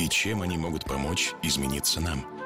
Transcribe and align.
и 0.00 0.08
чем 0.08 0.40
они 0.42 0.56
могут 0.56 0.84
помочь 0.84 1.32
измениться 1.42 2.00
нам. 2.00 2.39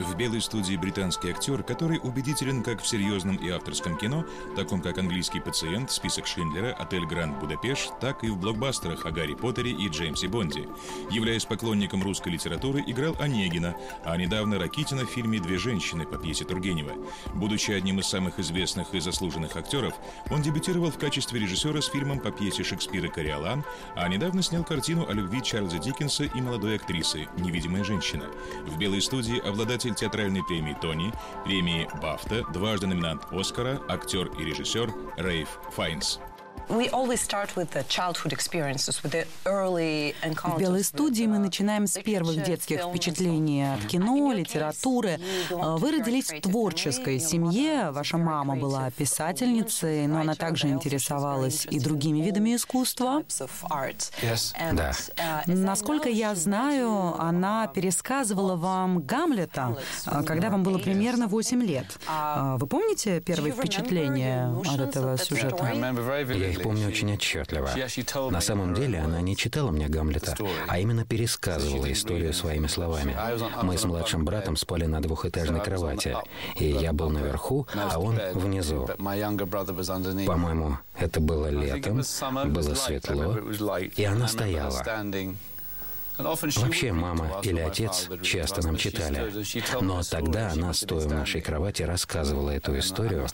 В 0.00 0.16
белой 0.16 0.40
студии 0.40 0.76
британский 0.76 1.30
актер, 1.30 1.62
который 1.62 2.00
убедителен 2.02 2.62
как 2.62 2.80
в 2.80 2.88
серьезном 2.88 3.36
и 3.36 3.50
авторском 3.50 3.98
кино, 3.98 4.24
таком 4.56 4.80
как 4.80 4.96
«Английский 4.96 5.40
пациент», 5.40 5.90
«Список 5.90 6.26
Шиндлера», 6.26 6.72
«Отель 6.72 7.04
Гранд 7.04 7.38
Будапешт», 7.38 7.92
так 8.00 8.24
и 8.24 8.30
в 8.30 8.38
блокбастерах 8.38 9.04
о 9.04 9.10
Гарри 9.10 9.34
Поттере 9.34 9.72
и 9.72 9.88
Джеймсе 9.88 10.28
Бонде. 10.28 10.66
Являясь 11.10 11.44
поклонником 11.44 12.02
русской 12.02 12.30
литературы, 12.30 12.82
играл 12.86 13.14
Онегина, 13.20 13.76
а 14.02 14.16
недавно 14.16 14.58
Ракитина 14.58 15.04
в 15.04 15.10
фильме 15.10 15.38
«Две 15.38 15.58
женщины» 15.58 16.06
по 16.06 16.16
пьесе 16.16 16.46
Тургенева. 16.46 16.94
Будучи 17.34 17.70
одним 17.72 18.00
из 18.00 18.06
самых 18.06 18.38
известных 18.38 18.94
и 18.94 19.00
заслуженных 19.00 19.54
актеров, 19.56 19.92
он 20.30 20.40
дебютировал 20.40 20.90
в 20.90 20.98
качестве 20.98 21.40
режиссера 21.40 21.82
с 21.82 21.88
фильмом 21.88 22.20
по 22.20 22.30
пьесе 22.30 22.64
Шекспира 22.64 23.08
«Кориолан», 23.08 23.64
а 23.96 24.08
недавно 24.08 24.40
снял 24.40 24.64
картину 24.64 25.06
о 25.06 25.12
любви 25.12 25.42
Чарльза 25.42 25.78
Диккенса 25.78 26.24
и 26.24 26.40
молодой 26.40 26.76
актрисы 26.76 27.28
«Невидимая 27.36 27.84
женщина». 27.84 28.24
В 28.66 28.78
белой 28.78 29.02
студии 29.02 29.38
обладатель 29.38 29.89
победитель 29.90 29.94
театральной 29.94 30.42
премии 30.42 30.76
«Тони», 30.80 31.12
премии 31.44 31.88
«Бафта», 32.00 32.44
дважды 32.52 32.86
номинант 32.86 33.22
«Оскара», 33.30 33.80
актер 33.88 34.26
и 34.38 34.44
режиссер 34.44 34.92
Рейф 35.16 35.48
Файнс. 35.74 36.20
В 40.56 40.60
белой 40.60 40.84
студии 40.84 41.24
мы 41.24 41.38
начинаем 41.38 41.86
с 41.86 41.98
первых 42.00 42.42
детских 42.44 42.80
впечатлений 42.82 43.74
от 43.74 43.86
кино, 43.86 44.32
литературы. 44.32 45.18
А, 45.50 45.76
вы 45.76 45.90
родились 45.92 46.30
в 46.30 46.40
творческой 46.40 47.18
семье, 47.18 47.90
ваша 47.90 48.18
мама 48.18 48.54
была 48.56 48.90
писательницей, 48.92 50.06
но 50.06 50.20
она 50.20 50.34
также 50.34 50.68
интересовалась 50.68 51.66
и 51.70 51.80
другими 51.80 52.20
видами 52.20 52.54
искусства. 52.56 53.22
Да. 54.72 54.92
Насколько 55.46 56.08
я 56.08 56.34
знаю, 56.34 57.20
она 57.20 57.66
пересказывала 57.66 58.54
вам 58.56 59.00
Гамлета, 59.02 59.76
а, 60.06 60.22
когда 60.22 60.50
вам 60.50 60.62
было 60.62 60.78
примерно 60.78 61.26
8 61.26 61.62
лет. 61.62 61.98
А, 62.06 62.56
вы 62.58 62.66
помните 62.66 63.20
первые 63.20 63.52
впечатления 63.52 64.54
от 64.66 64.80
этого 64.80 65.16
сюжета? 65.18 65.64
Я 66.38 66.50
их 66.50 66.59
помню 66.62 66.88
очень 66.88 67.12
отчетливо. 67.12 67.70
На 68.30 68.40
самом 68.40 68.74
деле 68.74 68.98
она 69.00 69.20
не 69.20 69.36
читала 69.36 69.70
мне 69.70 69.88
Гамлета, 69.88 70.36
а 70.68 70.78
именно 70.78 71.04
пересказывала 71.04 71.90
историю 71.92 72.32
своими 72.32 72.66
словами. 72.66 73.16
Мы 73.62 73.76
с 73.76 73.84
младшим 73.84 74.24
братом 74.24 74.56
спали 74.56 74.86
на 74.86 75.00
двухэтажной 75.00 75.60
кровати, 75.60 76.16
и 76.56 76.66
я 76.66 76.92
был 76.92 77.10
наверху, 77.10 77.66
а 77.74 77.98
он 77.98 78.18
внизу. 78.34 78.88
По-моему, 80.26 80.78
это 80.98 81.20
было 81.20 81.46
летом, 81.48 82.02
было 82.52 82.74
светло, 82.74 83.36
и 83.96 84.04
она 84.04 84.28
стояла. 84.28 84.82
Вообще, 86.22 86.92
мама 86.92 87.40
или 87.42 87.60
отец 87.60 88.08
часто 88.22 88.62
нам 88.62 88.76
читали. 88.76 89.32
Но 89.80 90.02
тогда 90.02 90.50
она, 90.52 90.72
стоя 90.72 91.06
в 91.06 91.12
нашей 91.12 91.40
кровати, 91.40 91.82
рассказывала 91.82 92.50
эту 92.50 92.78
историю, 92.78 93.26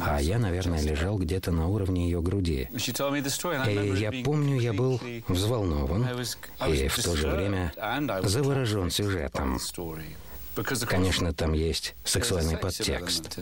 а 0.00 0.20
я, 0.20 0.38
наверное, 0.38 0.82
лежал 0.82 1.18
где-то 1.18 1.52
на 1.52 1.68
уровне 1.68 2.04
ее 2.04 2.20
груди. 2.20 2.68
И 2.72 3.94
я 3.96 4.12
помню, 4.24 4.60
я 4.60 4.72
был 4.72 5.00
взволнован 5.28 6.06
и 6.66 6.88
в 6.88 7.02
то 7.02 7.16
же 7.16 7.28
время 7.28 7.72
заворожен 8.22 8.90
сюжетом. 8.90 9.58
Конечно, 10.86 11.32
там 11.32 11.52
есть 11.52 11.94
сексуальный 12.04 12.56
подтекст, 12.56 13.38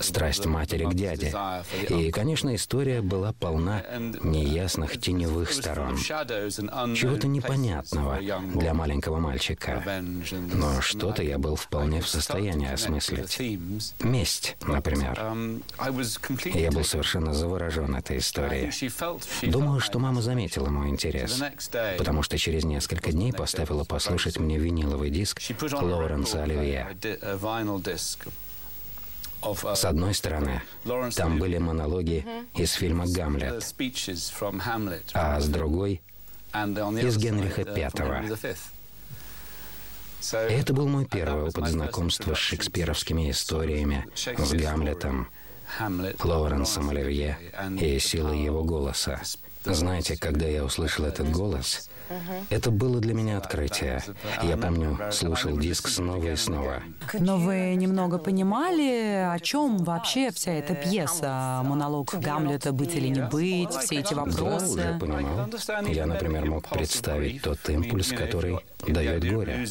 страсть 0.00 0.46
матери 0.46 0.84
к 0.84 0.94
дяде. 0.94 1.34
И, 1.88 2.10
конечно, 2.10 2.54
история 2.54 3.00
была 3.00 3.32
полна 3.32 3.82
неясных 4.22 5.00
теневых 5.00 5.52
сторон, 5.52 5.96
чего-то 5.96 7.26
непонятного 7.26 8.18
для 8.54 8.74
маленького 8.74 9.18
мальчика. 9.18 9.82
Но 10.52 10.80
что-то 10.80 11.22
я 11.22 11.38
был 11.38 11.56
вполне 11.56 12.00
в 12.00 12.08
состоянии 12.08 12.70
осмыслить. 12.70 13.40
Месть, 14.00 14.56
например. 14.66 15.18
Я 16.54 16.70
был 16.70 16.84
совершенно 16.84 17.32
заворожен 17.32 17.94
этой 17.96 18.18
историей. 18.18 18.70
Думаю, 19.50 19.80
что 19.80 19.98
мама 19.98 20.20
заметила 20.22 20.68
мой 20.68 20.88
интерес, 20.88 21.42
потому 21.98 22.22
что 22.22 22.38
через 22.38 22.64
несколько 22.64 23.12
дней 23.12 23.32
поставила 23.32 23.84
послушать 23.84 24.38
мне 24.38 24.58
виниловый 24.58 25.10
диск 25.10 25.40
Лоуренса 25.72 26.33
Лоуренса 26.34 26.42
Оливье. 26.42 26.96
С 29.74 29.84
одной 29.84 30.14
стороны, 30.14 30.62
там 31.14 31.38
были 31.38 31.58
монологи 31.58 32.24
из 32.54 32.72
фильма 32.72 33.06
«Гамлет», 33.06 33.62
а 35.12 35.40
с 35.40 35.48
другой— 35.48 36.02
из 36.54 37.16
Генриха 37.18 37.64
Пятого. 37.64 38.24
Это 40.32 40.72
был 40.72 40.88
мой 40.88 41.04
первый 41.04 41.48
опыт 41.48 41.66
знакомства 41.66 42.34
с 42.34 42.38
шекспировскими 42.38 43.30
историями, 43.30 44.06
с 44.14 44.52
Гамлетом, 44.52 45.28
Лоуренсом 46.22 46.88
Оливье 46.88 47.38
и 47.78 47.98
силой 47.98 48.42
его 48.42 48.64
голоса. 48.64 49.20
Знаете, 49.64 50.16
когда 50.16 50.46
я 50.46 50.64
услышал 50.64 51.04
этот 51.04 51.30
голос, 51.30 51.90
это 52.50 52.70
было 52.70 53.00
для 53.00 53.14
меня 53.14 53.38
открытие. 53.38 54.02
Я 54.42 54.56
помню, 54.56 54.98
слушал 55.10 55.58
диск 55.58 55.88
снова 55.88 56.24
и 56.26 56.36
снова. 56.36 56.82
Но 57.18 57.38
вы 57.38 57.74
немного 57.74 58.18
понимали, 58.18 59.28
о 59.32 59.38
чем 59.40 59.78
вообще 59.78 60.30
вся 60.30 60.52
эта 60.52 60.74
пьеса? 60.74 61.62
Монолог 61.64 62.14
Гамлета 62.14 62.72
«Быть 62.72 62.94
или 62.94 63.08
не 63.08 63.22
быть», 63.22 63.72
все 63.72 64.00
эти 64.00 64.14
вопросы? 64.14 64.76
Да, 64.76 64.82
уже 64.82 64.98
понимал. 64.98 65.48
Я, 65.88 66.06
например, 66.06 66.46
мог 66.46 66.68
представить 66.68 67.42
тот 67.42 67.58
импульс, 67.68 68.08
который 68.08 68.58
дает 68.86 69.24
горе. 69.24 69.66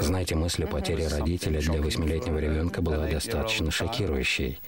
Знаете, 0.00 0.34
мысль 0.34 0.64
о 0.64 0.66
потере 0.66 1.08
родителя 1.08 1.60
для 1.60 1.80
восьмилетнего 1.80 2.38
ребенка 2.38 2.82
была 2.82 3.06
достаточно 3.06 3.70
шокирующей. 3.70 4.60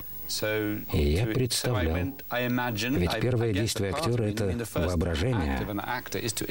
И 0.92 1.02
я 1.12 1.26
представлял, 1.26 1.96
ведь 1.96 3.20
первое 3.20 3.52
действие 3.52 3.90
актера— 3.92 4.22
это 4.24 4.56
воображение, 4.74 5.60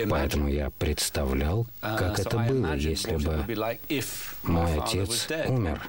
поэтому 0.09 0.47
я 0.47 0.69
представлял, 0.69 1.65
как 1.81 2.19
это 2.19 2.37
было, 2.37 2.75
если 2.75 3.15
бы 3.15 3.45
мой 4.43 4.79
отец 4.79 5.27
умер, 5.47 5.81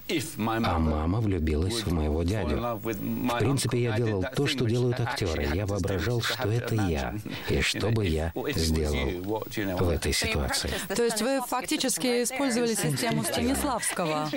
а 0.46 0.78
мама 0.78 1.20
влюбилась 1.20 1.82
в 1.82 1.92
моего 1.92 2.22
дядю. 2.22 2.56
В 2.82 3.38
принципе, 3.38 3.82
я 3.82 3.96
делал 3.96 4.24
то, 4.34 4.46
что 4.46 4.64
делают 4.64 5.00
актеры. 5.00 5.48
Я 5.54 5.66
воображал, 5.66 6.22
что 6.22 6.50
это 6.50 6.74
я, 6.74 7.14
и 7.48 7.60
что 7.60 7.90
бы 7.90 8.06
я 8.06 8.32
сделал 8.54 9.44
в 9.78 9.88
этой 9.88 10.12
ситуации. 10.12 10.70
То 10.94 11.02
есть 11.04 11.20
вы 11.20 11.40
фактически 11.46 12.22
использовали 12.22 12.74
систему 12.74 13.24
Станиславского 13.24 14.30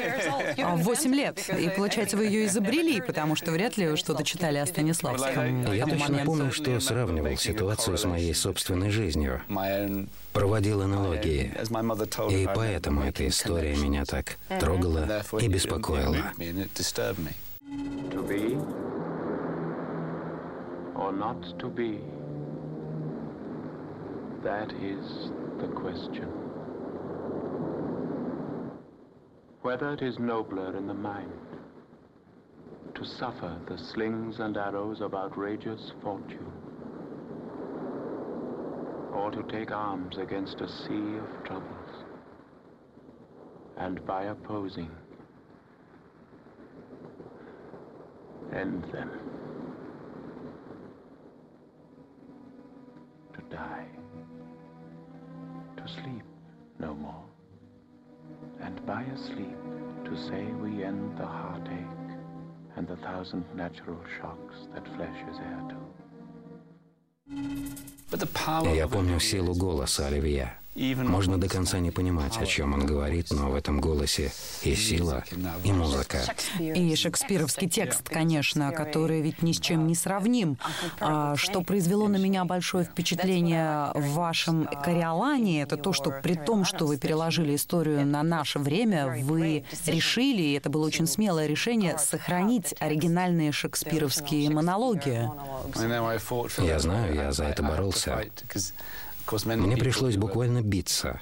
в 0.58 0.84
8 0.84 1.16
лет, 1.16 1.50
и, 1.50 1.70
получается, 1.70 2.18
вы 2.18 2.26
ее 2.26 2.46
изобрели, 2.46 3.02
потому 3.02 3.36
что 3.36 3.47
вряд 3.52 3.78
ли 3.78 3.88
вы 3.88 3.98
что-то 3.98 4.24
читали 4.24 4.58
о 4.58 4.66
Станиславском. 4.66 5.74
Я 5.74 5.86
точно 5.86 6.26
помню, 6.26 6.52
что 6.52 6.80
сравнивал 6.80 7.38
ситуацию 7.38 7.98
с 7.98 8.06
моей 8.06 8.34
собственной 8.34 8.90
жизнью. 8.90 9.42
Проводил 10.34 10.82
аналогии. 10.82 11.52
И 12.30 12.50
поэтому 12.54 13.02
эта 13.02 13.28
история 13.28 13.76
меня 13.76 14.06
так 14.06 14.38
трогала 14.60 15.08
и 15.40 15.48
беспокоила. 15.48 16.18
That 24.44 24.72
is 24.82 25.32
the 25.60 25.68
question. 25.68 26.30
Whether 29.62 29.92
it 29.92 30.02
is 30.02 30.18
nobler 30.20 30.78
in 30.78 30.88
the 30.88 30.94
mind 30.94 31.47
to 32.96 33.06
suffer 33.06 33.56
the 33.68 33.78
slings 33.78 34.40
and 34.40 34.58
arrows 34.58 35.02
of 35.02 35.14
outrageous 35.14 35.92
fortune, 36.02 36.52
or 39.14 39.32
to 39.32 39.44
take 39.44 39.72
arms 39.72 40.18
against 40.18 40.62
a 40.62 40.68
sea 40.68 41.18
of 41.18 41.44
troubles, 41.44 42.06
and 43.78 44.06
by 44.06 44.24
opposing, 44.26 44.90
end 48.54 48.84
them. 48.92 49.12
To 53.36 53.56
die, 53.56 53.86
to 55.78 55.88
sleep 55.88 56.24
no 56.80 56.94
more. 56.96 57.24
And 58.62 58.84
by 58.86 59.04
a 59.04 59.18
sleep 59.18 59.58
to 60.06 60.18
say 60.28 60.46
we 60.62 60.84
end 60.84 61.18
the 61.18 61.26
heartache 61.26 62.07
and 62.78 62.88
the 62.88 62.96
thousand 62.98 63.44
natural 63.56 64.00
shocks 64.20 64.56
that 64.74 64.86
flesh 64.96 65.20
is 65.32 65.38
heir 65.40 65.62
to. 65.70 65.78
Я 68.76 68.88
помню 68.88 69.20
силу 69.20 69.54
голоса 69.54 70.08
Оливье. 70.08 70.58
Можно 70.78 71.40
до 71.40 71.50
конца 71.50 71.80
не 71.80 71.90
понимать, 71.90 72.38
о 72.38 72.46
чем 72.46 72.74
он 72.74 72.86
говорит, 72.86 73.32
но 73.32 73.50
в 73.50 73.56
этом 73.56 73.82
голосе 73.82 74.32
и 74.62 74.76
сила, 74.76 75.24
и 75.64 75.72
музыка. 75.72 76.20
И 76.60 76.96
шекспировский 76.96 77.68
текст, 77.68 78.08
конечно, 78.08 78.72
который 78.72 79.22
ведь 79.22 79.42
ни 79.42 79.54
с 79.54 79.60
чем 79.60 79.88
не 79.88 79.96
сравним. 79.96 80.58
А, 81.00 81.36
что 81.36 81.62
произвело 81.62 82.08
на 82.08 82.18
меня 82.18 82.46
большое 82.46 82.86
впечатление 82.86 83.92
в 83.96 84.14
вашем 84.14 84.68
«Кориолане», 84.84 85.64
это 85.64 85.78
то, 85.78 85.94
что 85.94 86.12
при 86.12 86.36
том, 86.36 86.64
что 86.64 86.86
вы 86.86 86.98
переложили 86.98 87.56
историю 87.56 88.06
на 88.06 88.22
наше 88.22 88.60
время, 88.60 89.18
вы 89.24 89.66
решили, 89.88 90.44
и 90.44 90.54
это 90.54 90.70
было 90.70 90.86
очень 90.86 91.08
смелое 91.08 91.48
решение, 91.48 91.98
сохранить 91.98 92.76
оригинальные 92.80 93.52
шекспировские 93.52 94.52
монологи. 94.52 95.28
Я 96.60 96.80
знаю, 96.80 97.16
я 97.16 97.32
за 97.32 97.46
это 97.46 97.64
боролся. 97.64 98.24
Мне 99.44 99.78
пришлось 99.78 100.16
буквально 100.16 100.62
биться, 100.62 101.22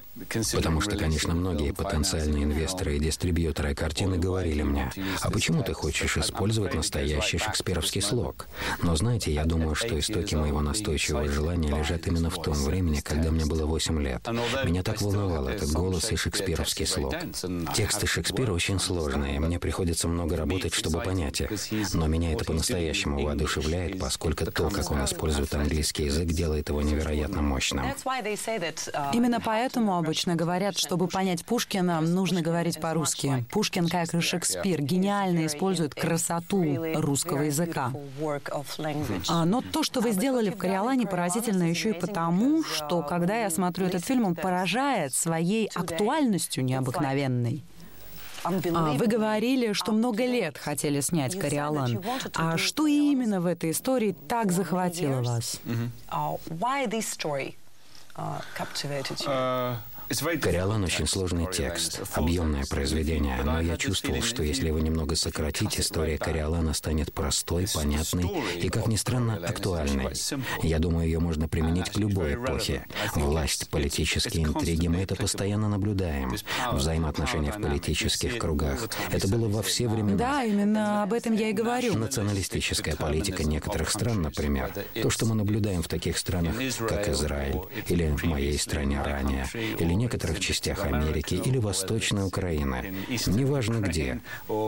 потому 0.54 0.82
что, 0.82 0.96
конечно, 0.96 1.34
многие 1.34 1.74
потенциальные 1.74 2.44
инвесторы 2.44 2.98
и 2.98 3.00
дистрибьюторы 3.00 3.74
картины 3.74 4.18
говорили 4.18 4.62
мне, 4.62 4.92
а 5.22 5.32
почему 5.32 5.64
ты 5.64 5.74
хочешь 5.74 6.18
использовать 6.18 6.76
настоящий 6.76 7.38
шекспировский 7.38 8.02
слог? 8.02 8.48
Но 8.82 8.96
знаете, 8.96 9.34
я 9.34 9.46
думаю, 9.46 9.76
что 9.76 9.98
истоки 10.00 10.36
моего 10.36 10.62
настойчивого 10.62 11.28
желания 11.28 11.70
лежат 11.76 12.08
именно 12.08 12.30
в 12.30 12.42
том 12.42 12.54
времени, 12.54 13.00
когда 13.02 13.32
мне 13.32 13.46
было 13.46 13.66
8 13.66 14.02
лет. 14.02 14.28
Меня 14.64 14.84
так 14.84 15.02
волновал 15.02 15.48
этот 15.48 15.72
голос 15.72 16.12
и 16.12 16.16
шекспировский 16.16 16.86
слог. 16.86 17.16
Тексты 17.74 18.06
Шекспира 18.08 18.54
очень 18.54 18.80
сложные, 18.80 19.40
мне 19.40 19.60
приходится 19.60 20.08
много 20.08 20.36
работать, 20.36 20.74
чтобы 20.74 21.02
понять 21.02 21.42
их. 21.42 21.50
Но 21.94 22.08
меня 22.08 22.34
это 22.34 22.46
по-настоящему 22.46 23.24
воодушевляет, 23.24 24.00
поскольку 24.00 24.46
то, 24.46 24.70
как 24.70 24.92
он 24.92 25.04
использует 25.06 25.54
английский 25.56 26.06
язык, 26.06 26.28
делает 26.28 26.70
его 26.70 26.82
невероятно 26.82 27.42
мощным. 27.42 27.95
Uh, 28.04 29.10
Именно 29.14 29.40
поэтому 29.40 29.98
обычно 29.98 30.36
говорят, 30.36 30.78
чтобы 30.78 31.08
понять 31.08 31.46
Пушкина, 31.46 32.02
нужно 32.02 32.42
говорить 32.42 32.80
по-русски. 32.80 33.46
Пушкин, 33.52 33.88
как 33.88 34.14
и 34.14 34.20
Шекспир, 34.20 34.82
гениально 34.82 35.46
использует 35.46 35.96
красоту 35.96 36.64
русского 36.96 37.44
языка. 37.44 37.92
А, 39.30 39.46
но 39.46 39.62
то, 39.62 39.84
что 39.84 40.02
вы 40.02 40.12
сделали 40.12 40.50
в 40.50 40.58
«Кориолане», 40.58 41.08
поразительно 41.08 41.64
еще 41.64 41.92
и 41.92 41.94
потому, 41.94 42.64
что 42.64 43.02
когда 43.02 43.38
я 43.38 43.50
смотрю 43.50 43.88
этот 43.88 44.06
фильм, 44.06 44.26
он 44.26 44.36
поражает 44.36 45.14
своей 45.14 45.68
актуальностью 45.74 46.64
необыкновенной. 46.64 47.64
А, 48.46 48.94
вы 48.94 49.08
говорили, 49.08 49.74
что 49.74 49.92
много 49.92 50.26
лет 50.26 50.58
хотели 50.58 51.00
снять 51.02 51.38
«Кориолан». 51.38 52.04
А 52.36 52.58
что 52.58 52.86
именно 52.86 53.42
в 53.42 53.46
этой 53.46 53.72
истории 53.72 54.16
так 54.28 54.52
захватило 54.52 55.22
вас? 55.22 55.60
Captivated 58.56 59.20
you? 59.22 59.28
Uh, 59.28 59.78
Кориолан 60.08 60.84
очень 60.84 61.08
сложный 61.08 61.48
текст, 61.52 62.02
объемное 62.14 62.64
произведение, 62.70 63.42
но 63.44 63.60
я 63.60 63.76
чувствовал, 63.76 64.22
что 64.22 64.44
если 64.44 64.68
его 64.68 64.80
немного 64.80 65.16
сократить, 65.16 65.80
история 65.80 66.18
Кориолана 66.18 66.74
станет 66.74 67.12
простой, 67.12 67.66
понятной 67.74 68.30
и, 68.56 68.70
как 68.70 68.88
ни 68.88 68.96
странно, 68.96 69.36
актуальной. 69.36 70.14
Я 70.62 70.80
думаю, 70.80 71.08
ее 71.08 71.20
можно 71.20 71.48
применить 71.48 71.90
к 71.90 71.98
любой 71.98 72.36
эпохе. 72.36 72.86
Власть, 73.16 73.70
политические 73.70 74.46
интриги, 74.46 74.88
мы 74.88 74.98
это 74.98 75.16
постоянно 75.16 75.70
наблюдаем. 75.70 76.36
Взаимоотношения 76.72 77.52
в 77.52 77.62
политических 77.62 78.38
кругах. 78.38 78.88
Это 79.12 79.28
было 79.28 79.48
во 79.48 79.64
все 79.64 79.88
времена. 79.88 80.18
Да, 80.18 80.44
именно 80.44 81.04
об 81.04 81.14
этом 81.14 81.34
я 81.34 81.50
и 81.50 81.54
говорю. 81.54 81.98
Националистическая 81.98 82.96
политика 82.96 83.44
некоторых 83.44 83.90
стран, 83.90 84.22
например. 84.22 84.72
То, 85.02 85.10
что 85.10 85.26
мы 85.26 85.34
наблюдаем 85.36 85.82
в 85.82 85.88
таких 85.88 86.18
странах, 86.18 86.56
как 86.88 87.10
Израиль, 87.10 87.60
или 87.88 88.08
в 88.16 88.24
моей 88.24 88.58
стране 88.60 89.02
ранее, 89.02 89.48
или 89.54 89.95
некоторых 89.96 90.40
частях 90.40 90.86
Америки 90.86 91.36
или 91.36 91.58
Восточной 91.58 92.26
Украины. 92.26 92.94
Неважно 93.28 93.80
где. 93.80 94.22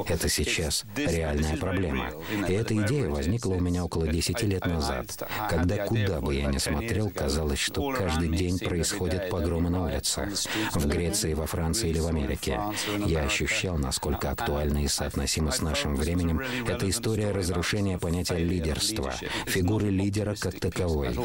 Это 0.08 0.30
сейчас 0.30 0.86
реальная 0.96 1.58
проблема. 1.58 2.12
И 2.48 2.54
эта 2.54 2.76
идея 2.84 3.10
возникла 3.10 3.54
у 3.54 3.60
меня 3.60 3.86
около 3.86 4.08
10 4.08 4.42
лет 4.44 4.66
назад, 4.66 5.30
когда 5.50 5.86
куда 5.86 6.22
бы 6.22 6.36
я 6.36 6.46
ни 6.48 6.58
смотрел, 6.58 7.10
казалось, 7.10 7.60
что 7.60 7.92
каждый 7.92 8.30
день 8.30 8.60
происходят 8.60 9.30
погромы 9.30 9.70
на 9.70 9.86
улицах. 9.86 10.30
В 10.74 10.88
Греции, 10.88 11.34
во 11.34 11.46
Франции 11.46 11.90
или 11.90 12.00
в 12.00 12.08
Америке. 12.08 12.60
Я 13.06 13.22
ощущал, 13.24 13.78
насколько 13.78 14.32
актуальна 14.32 14.84
и 14.84 14.88
соотносима 14.88 15.52
с 15.52 15.62
нашим 15.62 15.96
временем 15.96 16.42
эта 16.68 16.90
история 16.90 17.32
разрушения 17.32 17.98
понятия 17.98 18.38
лидерства, 18.38 19.14
фигуры 19.46 19.90
лидера 19.90 20.36
как 20.36 20.60
таковой. 20.60 21.18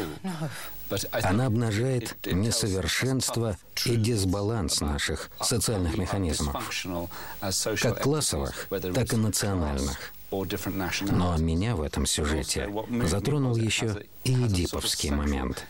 Она 1.11 1.45
обнажает 1.47 2.15
несовершенство 2.25 3.57
и 3.85 3.95
дисбаланс 3.95 4.81
наших 4.81 5.29
социальных 5.41 5.97
механизмов, 5.97 6.55
как 7.81 8.01
классовых, 8.01 8.67
так 8.69 9.13
и 9.13 9.15
национальных. 9.15 10.13
Но 10.31 11.37
меня 11.37 11.75
в 11.75 11.81
этом 11.81 12.05
сюжете 12.05 12.67
затронул 13.05 13.55
еще 13.55 14.03
и 14.23 14.33
эдиповский 14.33 15.11
момент. 15.11 15.65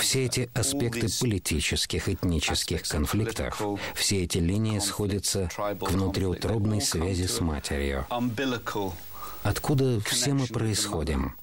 Все 0.00 0.24
эти 0.24 0.50
аспекты 0.52 1.06
политических, 1.20 2.08
этнических 2.08 2.82
конфликтов, 2.82 3.62
все 3.94 4.24
эти 4.24 4.38
линии 4.38 4.78
сходятся 4.78 5.48
к 5.56 5.90
внутриутробной 5.90 6.82
связи 6.82 7.26
с 7.26 7.40
матерью. 7.40 8.06
Откуда 9.42 10.00
все 10.00 10.34
мы 10.34 10.46
происходим? 10.46 11.34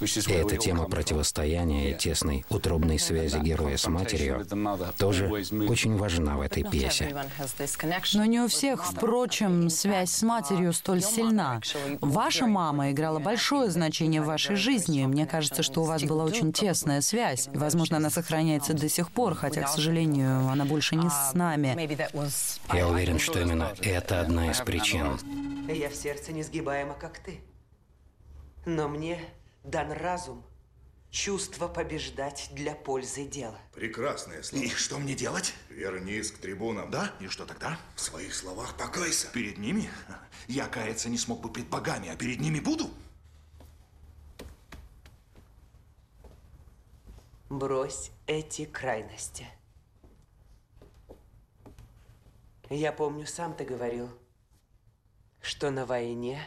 И 0.00 0.32
эта 0.32 0.56
тема 0.56 0.88
противостояния 0.88 1.90
и 1.90 1.94
тесной 1.94 2.44
утробной 2.50 2.98
связи 2.98 3.38
героя 3.38 3.76
с 3.76 3.86
матерью 3.88 4.46
тоже 4.96 5.28
очень 5.28 5.96
важна 5.96 6.36
в 6.36 6.40
этой 6.40 6.62
пьесе. 6.62 7.14
Но 8.14 8.24
не 8.24 8.40
у 8.40 8.48
всех, 8.48 8.84
впрочем, 8.84 9.68
связь 9.70 10.10
с 10.10 10.22
матерью 10.22 10.72
столь 10.72 11.02
сильна. 11.02 11.60
Ваша 12.00 12.46
мама 12.46 12.90
играла 12.92 13.18
большое 13.18 13.70
значение 13.70 14.22
в 14.22 14.26
вашей 14.26 14.56
жизни. 14.56 15.04
Мне 15.04 15.26
кажется, 15.26 15.62
что 15.62 15.82
у 15.82 15.84
вас 15.84 16.02
была 16.02 16.24
очень 16.24 16.52
тесная 16.52 17.00
связь. 17.00 17.48
Возможно, 17.52 17.96
она 17.96 18.10
сохраняется 18.10 18.74
до 18.74 18.88
сих 18.88 19.10
пор, 19.10 19.34
хотя, 19.34 19.62
к 19.62 19.68
сожалению, 19.68 20.48
она 20.48 20.64
больше 20.64 20.96
не 20.96 21.08
с 21.08 21.34
нами. 21.34 21.76
Я 22.72 22.88
уверен, 22.88 23.18
что 23.18 23.40
именно 23.40 23.74
это 23.80 24.20
одна 24.20 24.50
из 24.50 24.60
причин. 24.60 25.18
Я 25.68 25.88
в 25.90 25.94
сердце 25.94 26.32
несгибаема, 26.32 26.94
как 26.94 27.18
ты. 27.18 27.40
Но 28.64 28.88
мне 28.88 29.18
дан 29.64 29.92
разум, 29.92 30.44
чувство 31.10 31.68
побеждать 31.68 32.48
для 32.52 32.74
пользы 32.74 33.24
дела. 33.24 33.58
Прекрасное 33.74 34.42
слово. 34.42 34.64
И 34.64 34.68
что 34.68 34.98
мне 34.98 35.14
делать? 35.14 35.54
Вернись 35.68 36.30
к 36.30 36.38
трибунам. 36.38 36.90
Да? 36.90 37.14
И 37.20 37.28
что 37.28 37.46
тогда? 37.46 37.78
В 37.96 38.00
своих 38.00 38.34
словах 38.34 38.76
покайся. 38.76 39.28
Перед 39.32 39.58
ними? 39.58 39.90
Я 40.46 40.66
каяться 40.66 41.08
не 41.08 41.18
смог 41.18 41.40
бы 41.40 41.50
пред 41.52 41.68
богами, 41.68 42.08
а 42.08 42.16
перед 42.16 42.40
ними 42.40 42.60
буду? 42.60 42.90
Брось 47.48 48.10
эти 48.26 48.66
крайности. 48.66 49.46
Я 52.68 52.92
помню, 52.92 53.26
сам 53.26 53.54
ты 53.54 53.64
говорил, 53.64 54.10
что 55.40 55.70
на 55.70 55.86
войне 55.86 56.46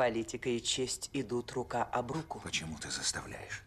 Политика 0.00 0.48
и 0.48 0.62
честь 0.62 1.10
идут 1.12 1.52
рука 1.52 1.84
об 1.84 2.12
руку. 2.12 2.40
Почему 2.42 2.78
ты 2.78 2.90
заставляешь? 2.90 3.62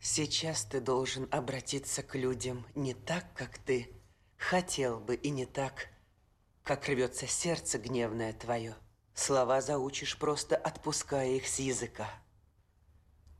Сейчас 0.00 0.64
ты 0.64 0.80
должен 0.80 1.28
обратиться 1.30 2.02
к 2.02 2.16
людям 2.16 2.66
не 2.74 2.92
так, 2.92 3.32
как 3.32 3.56
ты 3.58 3.92
хотел 4.36 4.98
бы, 4.98 5.14
и 5.14 5.30
не 5.30 5.46
так, 5.46 5.90
как 6.64 6.88
рвется 6.88 7.28
сердце 7.28 7.78
гневное 7.78 8.32
твое. 8.32 8.74
Слова 9.14 9.60
заучишь, 9.60 10.18
просто 10.18 10.56
отпуская 10.56 11.28
их 11.28 11.46
с 11.46 11.60
языка. 11.60 12.10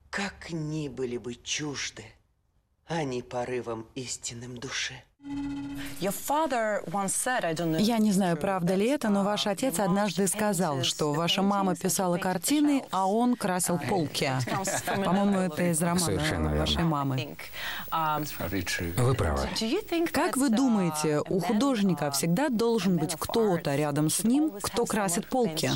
Как 0.09 0.53
ни 0.53 0.87
были 0.87 1.17
бы 1.17 1.35
чужды, 1.35 2.05
они 2.87 3.23
порывом 3.23 3.91
истинным 3.97 4.57
души. 4.57 5.03
Я 7.79 7.99
не 7.99 8.11
знаю, 8.11 8.37
правда 8.37 8.75
ли 8.75 8.87
это, 8.89 9.09
но 9.09 9.23
ваш 9.23 9.47
отец 9.47 9.79
однажды 9.79 10.27
сказал, 10.27 10.83
что 10.83 11.13
ваша 11.13 11.43
мама 11.43 11.77
писала 11.77 12.19
картины, 12.19 12.83
а 12.91 13.07
он 13.09 13.37
красил 13.37 13.79
полки. 13.79 14.31
По-моему, 14.87 15.39
это 15.39 15.71
из 15.71 15.81
романа 15.81 16.57
вашей 16.59 16.83
мамы. 16.83 17.37
Вы 18.97 19.15
правы. 19.15 19.49
Как 20.13 20.37
вы 20.37 20.49
думаете, 20.49 21.21
у 21.29 21.39
художника 21.41 22.11
всегда 22.11 22.49
должен 22.49 22.97
быть 22.97 23.15
кто-то 23.19 23.77
рядом 23.77 24.11
с 24.11 24.25
ним, 24.25 24.53
кто 24.61 24.85
красит 24.87 25.29
полки? 25.29 25.71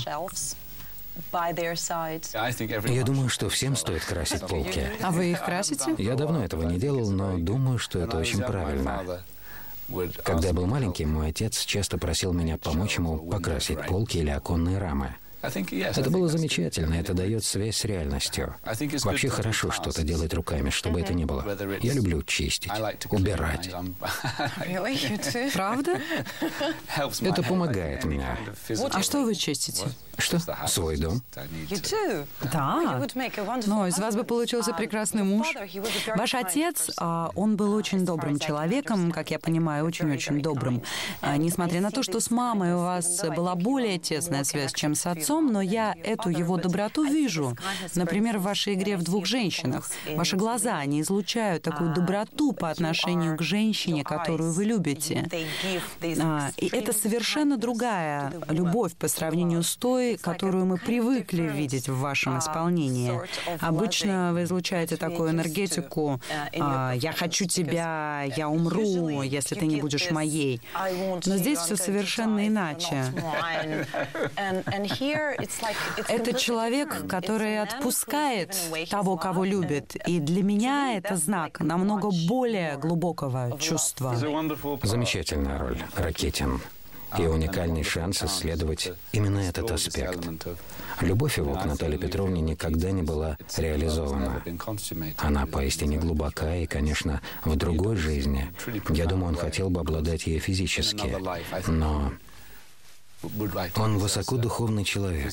Я 2.89 3.05
думаю, 3.05 3.29
что 3.29 3.49
всем 3.49 3.77
стоит 3.77 4.05
красить 4.05 4.41
полки. 4.49 4.87
А 5.03 5.11
вы 5.13 5.31
их 5.31 5.45
красите? 5.45 5.95
Я 5.99 6.15
давно 6.15 6.45
этого 6.45 6.65
не 6.65 6.79
делал, 6.79 7.11
но 7.11 7.39
думаю, 7.39 7.79
что 7.79 8.01
это 8.01 8.19
очень 8.19 8.43
правильно. 8.43 9.23
Когда 10.25 10.49
я 10.49 10.55
был 10.55 10.67
маленьким, 10.67 11.13
мой 11.13 11.29
отец 11.29 11.65
часто 11.65 11.99
просил 11.99 12.33
меня 12.33 12.59
помочь 12.59 12.97
ему 12.97 13.19
покрасить 13.19 13.79
полки 13.87 14.19
или 14.19 14.31
оконные 14.31 14.79
рамы. 14.79 15.15
Это 15.43 16.11
было 16.11 16.29
замечательно, 16.29 16.95
это 16.95 17.15
дает 17.15 17.45
связь 17.45 17.77
с 17.77 17.85
реальностью. 17.85 18.57
Вообще 19.05 19.29
хорошо 19.29 19.71
что-то 19.71 20.03
делать 20.03 20.35
руками, 20.35 20.71
чтобы 20.71 21.01
это 21.01 21.15
не 21.15 21.25
было. 21.25 21.45
Я 21.83 21.93
люблю 21.93 22.23
чистить, 22.23 22.73
убирать. 23.11 23.71
Правда? 25.53 26.01
Это 27.21 27.43
помогает 27.43 28.05
мне. 28.05 28.27
А 28.93 29.03
что 29.03 29.25
вы 29.25 29.35
чистите? 29.35 29.87
Что? 30.19 30.39
Свой 30.67 30.97
дом. 30.97 31.23
Да. 32.53 33.01
Но 33.67 33.87
из 33.87 33.99
вас 33.99 34.17
бы 34.17 34.25
получился 34.25 34.73
прекрасный 34.73 35.23
муж. 35.23 35.47
Ваш 36.17 36.35
отец, 36.35 36.91
а, 36.99 37.31
он 37.35 37.57
был 37.57 37.75
очень 37.75 38.05
добрым 38.05 38.39
человеком, 38.39 39.13
как 39.13 39.31
я 39.31 39.39
понимаю, 39.39 39.85
очень-очень 39.85 40.41
добрым. 40.41 40.83
А, 41.21 41.37
несмотря 41.37 41.81
на 41.81 41.91
то, 41.91 42.03
что 42.03 42.21
с 42.21 42.31
мамой 42.31 42.75
у 42.75 42.79
вас 42.79 43.23
была 43.37 43.55
более 43.55 43.99
тесная 43.99 44.45
связь, 44.45 44.73
чем 44.73 44.95
с 44.95 45.07
отцом, 45.07 45.53
но 45.53 45.61
я 45.61 45.95
эту 46.03 46.31
его 46.31 46.57
доброту 46.57 47.05
вижу. 47.05 47.57
Например, 47.95 48.39
в 48.39 48.43
вашей 48.43 48.75
игре 48.75 48.97
в 48.97 49.03
двух 49.03 49.27
женщинах. 49.27 49.91
Ваши 50.15 50.37
глаза, 50.37 50.79
они 50.79 51.01
излучают 51.01 51.63
такую 51.63 51.95
доброту 51.95 52.53
по 52.53 52.71
отношению 52.71 53.37
к 53.37 53.43
женщине, 53.43 54.05
которую 54.05 54.53
вы 54.53 54.65
любите. 54.65 55.29
А, 56.21 56.51
и 56.57 56.69
это 56.69 56.93
совершенно 56.93 57.57
другая 57.57 58.33
любовь 58.49 58.95
по 58.97 59.09
сравнению 59.09 59.63
с 59.63 59.77
той, 59.77 60.06
которую 60.15 60.67
мы 60.67 60.79
привыкли 60.79 61.43
видеть 61.43 61.89
в 61.89 61.99
вашем 61.99 62.39
исполнении. 62.39 63.13
Обычно 63.61 64.33
вы 64.33 64.45
излучаете 64.45 64.97
такую 64.97 65.31
энергетику 65.31 66.21
а, 66.59 66.93
«я 66.93 67.13
хочу 67.13 67.47
тебя, 67.47 68.23
я 68.37 68.49
умру, 68.49 69.23
если 69.23 69.55
ты 69.55 69.67
не 69.67 69.81
будешь 69.81 70.11
моей». 70.11 70.61
Но 71.27 71.37
здесь 71.37 71.59
все 71.59 71.77
совершенно 71.77 72.47
иначе. 72.47 73.05
Это 76.09 76.33
человек, 76.35 77.07
который 77.09 77.61
отпускает 77.61 78.57
того, 78.91 79.17
кого 79.17 79.45
любит. 79.45 79.97
И 80.07 80.21
для 80.21 80.43
меня 80.43 80.97
это 80.97 81.17
знак 81.17 81.61
намного 81.61 82.11
более 82.29 82.77
глубокого 82.77 83.59
чувства. 83.59 84.17
Замечательная 84.83 85.59
роль, 85.59 85.79
Ракетин 85.97 86.61
и 87.19 87.23
уникальный 87.23 87.83
шанс 87.83 88.23
исследовать 88.23 88.93
именно 89.13 89.39
этот 89.39 89.71
аспект. 89.71 90.29
Любовь 91.01 91.39
его 91.39 91.55
к 91.55 91.65
Наталье 91.65 91.99
Петровне 91.99 92.41
никогда 92.41 92.91
не 92.91 93.03
была 93.03 93.39
реализована. 93.57 94.43
Она 95.19 95.47
поистине 95.47 95.99
глубока, 95.99 96.57
и, 96.57 96.67
конечно, 96.67 97.21
в 97.45 97.57
другой 97.57 97.97
жизни, 97.97 98.51
я 98.91 99.07
думаю, 99.07 99.29
он 99.29 99.37
хотел 99.37 99.71
бы 99.71 99.81
обладать 99.81 100.27
ей 100.27 100.39
физически, 100.39 101.17
но 101.69 102.13
он 103.77 103.99
высоко 103.99 104.37
духовный 104.37 104.85
человек. 104.85 105.33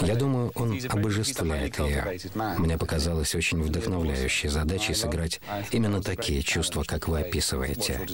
Я 0.00 0.14
думаю, 0.14 0.52
он 0.54 0.78
обожествляет 0.88 1.78
ее. 1.78 2.18
Мне 2.34 2.78
показалось 2.78 3.34
очень 3.34 3.62
вдохновляющей 3.62 4.48
задачей 4.48 4.94
сыграть 4.94 5.40
именно 5.70 6.02
такие 6.02 6.42
чувства, 6.42 6.84
как 6.84 7.08
вы 7.08 7.20
описываете. 7.20 8.06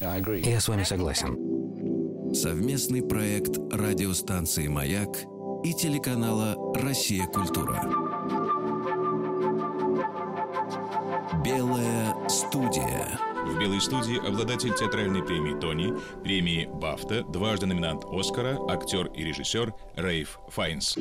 Я 0.00 0.60
с 0.60 0.68
вами 0.68 0.84
согласен. 0.84 1.49
Совместный 2.32 3.02
проект 3.02 3.58
радиостанции 3.72 4.68
«Маяк» 4.68 5.08
и 5.64 5.74
телеканала 5.74 6.54
«Россия. 6.80 7.26
Культура». 7.26 7.82
Белая 11.44 12.14
студия. 12.28 13.18
В 13.46 13.58
«Белой 13.58 13.80
студии» 13.80 14.24
обладатель 14.24 14.72
театральной 14.74 15.24
премии 15.24 15.58
«Тони», 15.58 15.92
премии 16.22 16.70
«Бафта», 16.72 17.24
дважды 17.24 17.66
номинант 17.66 18.04
«Оскара», 18.04 18.56
актер 18.68 19.08
и 19.08 19.24
режиссер 19.24 19.74
Рейф 19.96 20.38
Файнс. 20.50 20.96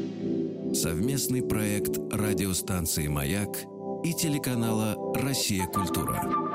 Совместный 0.74 1.44
проект 1.44 1.96
радиостанции 2.12 3.08
«Маяк» 3.08 3.56
и 4.04 4.14
телеканала 4.14 4.96
«Россия. 5.14 5.68
Культура». 5.68 6.49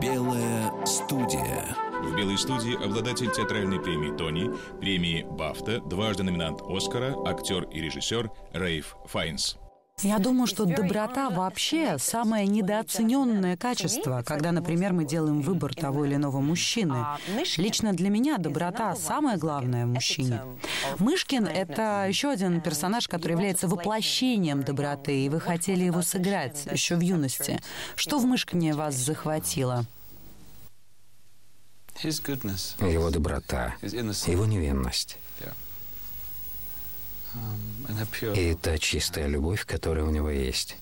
Белая 0.00 0.70
студия. 0.84 1.74
В 2.02 2.14
«Белой 2.14 2.36
студии» 2.36 2.74
обладатель 2.74 3.30
театральной 3.30 3.80
премии 3.80 4.14
«Тони», 4.14 4.50
премии 4.78 5.26
«Бафта», 5.28 5.80
дважды 5.80 6.22
номинант 6.22 6.60
«Оскара», 6.60 7.14
актер 7.26 7.64
и 7.64 7.80
режиссер 7.80 8.30
Рейф 8.52 8.94
Файнс. 9.06 9.56
Я 10.02 10.18
думаю, 10.18 10.46
что 10.46 10.66
доброта 10.66 11.30
вообще 11.30 11.96
самое 11.98 12.46
недооцененное 12.46 13.56
качество, 13.56 14.22
когда, 14.26 14.52
например, 14.52 14.92
мы 14.92 15.06
делаем 15.06 15.40
выбор 15.40 15.74
того 15.74 16.04
или 16.04 16.16
иного 16.16 16.40
мужчины. 16.40 17.02
Лично 17.56 17.94
для 17.94 18.10
меня 18.10 18.36
доброта 18.36 18.94
самое 18.94 19.38
главное 19.38 19.86
в 19.86 19.88
мужчине. 19.88 20.42
Мышкин— 20.98 21.46
это 21.48 22.04
еще 22.06 22.28
один 22.28 22.60
персонаж, 22.60 23.08
который 23.08 23.32
является 23.32 23.68
воплощением 23.68 24.62
доброты, 24.62 25.24
и 25.24 25.30
вы 25.30 25.40
хотели 25.40 25.84
его 25.84 26.02
сыграть 26.02 26.68
еще 26.70 26.96
в 26.96 27.00
юности. 27.00 27.58
Что 27.94 28.18
в 28.18 28.26
Мышкине 28.26 28.74
вас 28.74 28.96
захватило? 28.96 29.86
Его 32.02 33.08
доброта, 33.08 33.74
его 33.80 34.44
невинность. 34.44 35.16
И 38.34 38.54
та 38.54 38.78
чистая 38.78 39.26
любовь, 39.26 39.64
которая 39.66 40.04
у 40.04 40.10
него 40.10 40.30
есть. 40.30 40.76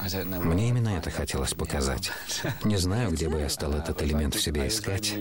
Мне 0.00 0.68
именно 0.68 0.88
это 0.90 1.10
хотелось 1.10 1.54
показать. 1.54 2.10
Не 2.64 2.76
знаю, 2.76 3.12
где 3.12 3.28
бы 3.28 3.38
я 3.38 3.48
стал 3.48 3.72
этот 3.74 4.02
элемент 4.02 4.34
в 4.34 4.42
себе 4.42 4.66
искать. 4.68 5.14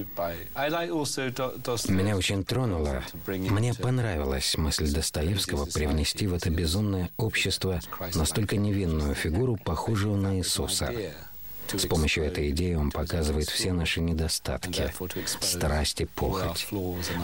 Меня 1.90 2.18
очень 2.18 2.44
тронуло, 2.44 3.04
мне 3.28 3.74
понравилась 3.74 4.58
мысль 4.58 4.92
Достоевского 4.92 5.66
привнести 5.66 6.28
в 6.28 6.34
это 6.34 6.50
безумное 6.50 7.12
общество 7.18 7.80
настолько 8.16 8.58
невинную 8.58 9.14
фигуру, 9.14 9.58
похожую 9.64 10.18
на 10.18 10.38
Иисуса. 10.38 10.92
С 11.72 11.86
помощью 11.86 12.26
этой 12.26 12.50
идеи 12.52 12.76
он 12.76 12.92
показывает 12.92 13.50
все 13.50 13.74
наши 13.74 14.02
недостатки, 14.02 14.94
страсти, 15.42 16.06
похоть. 16.06 16.68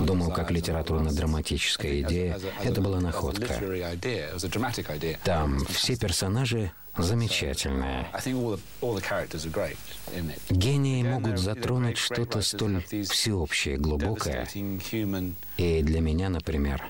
Думаю, 0.02 0.32
как 0.32 0.52
литературно-драматическая 0.52 2.02
идея, 2.02 2.40
это 2.64 2.82
была 2.82 3.00
находка. 3.00 3.60
Там 5.24 5.66
все 5.66 5.96
персонажи 5.98 6.72
замечательные. 6.98 8.08
Гении 10.50 11.04
могут 11.04 11.40
затронуть 11.40 11.98
что-то 11.98 12.42
столь 12.42 12.84
всеобщее, 12.84 13.78
глубокое. 13.78 14.48
И 15.58 15.82
для 15.84 16.02
меня, 16.02 16.30
например, 16.30 16.84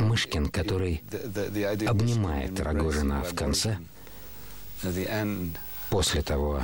Мышкин, 0.00 0.48
который 0.48 1.02
обнимает 1.86 2.60
Рогожина 2.60 3.22
в 3.22 3.34
конце, 3.34 3.78
после 5.90 6.22
того, 6.22 6.62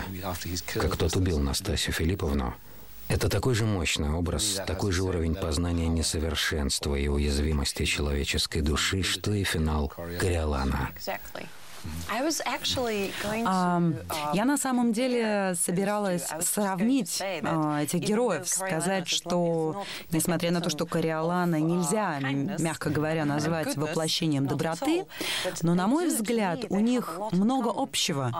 как 0.74 0.96
тот 0.96 1.16
убил 1.16 1.38
Настасью 1.40 1.92
Филипповну, 1.92 2.54
это 3.08 3.28
такой 3.28 3.54
же 3.54 3.64
мощный 3.64 4.10
образ, 4.10 4.60
такой 4.66 4.92
же 4.92 5.02
уровень 5.02 5.34
познания 5.34 5.88
несовершенства 5.88 6.94
и 6.94 7.08
уязвимости 7.08 7.84
человеческой 7.84 8.62
души, 8.62 9.02
что 9.02 9.32
и 9.32 9.44
финал 9.44 9.88
Кориолана. 9.88 10.90
Я 14.34 14.44
на 14.44 14.56
самом 14.56 14.92
деле 14.92 15.54
собиралась 15.60 16.26
сравнить 16.40 17.20
а, 17.20 17.82
этих 17.82 18.00
героев, 18.00 18.46
сказать, 18.48 19.08
что, 19.08 19.84
несмотря 20.12 20.50
на 20.50 20.60
то, 20.60 20.70
что 20.70 20.86
Кориолана 20.86 21.60
нельзя, 21.60 22.18
мягко 22.58 22.90
говоря, 22.90 23.24
назвать 23.24 23.76
воплощением 23.76 24.46
доброты, 24.46 25.06
но, 25.62 25.74
на 25.74 25.86
мой 25.86 26.08
взгляд, 26.08 26.60
у 26.68 26.78
них 26.78 27.18
много 27.32 27.72
общего. 27.74 28.32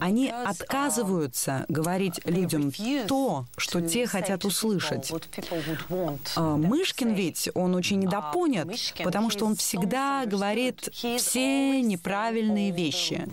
Они 0.00 0.28
отказываются 0.28 1.64
говорить 1.68 2.20
людям 2.24 2.72
то, 3.06 3.46
что 3.56 3.80
те 3.80 4.06
хотят 4.06 4.44
услышать. 4.44 5.12
А, 6.36 6.56
Мышкин 6.56 7.14
ведь, 7.14 7.50
он 7.54 7.74
очень 7.74 8.00
недопонят, 8.00 8.68
потому 9.02 9.30
что 9.30 9.44
он 9.46 9.56
всегда 9.56 10.24
говорит 10.26 10.88
все 10.92 11.80
неправильные 11.80 12.70
вещи. 12.78 13.26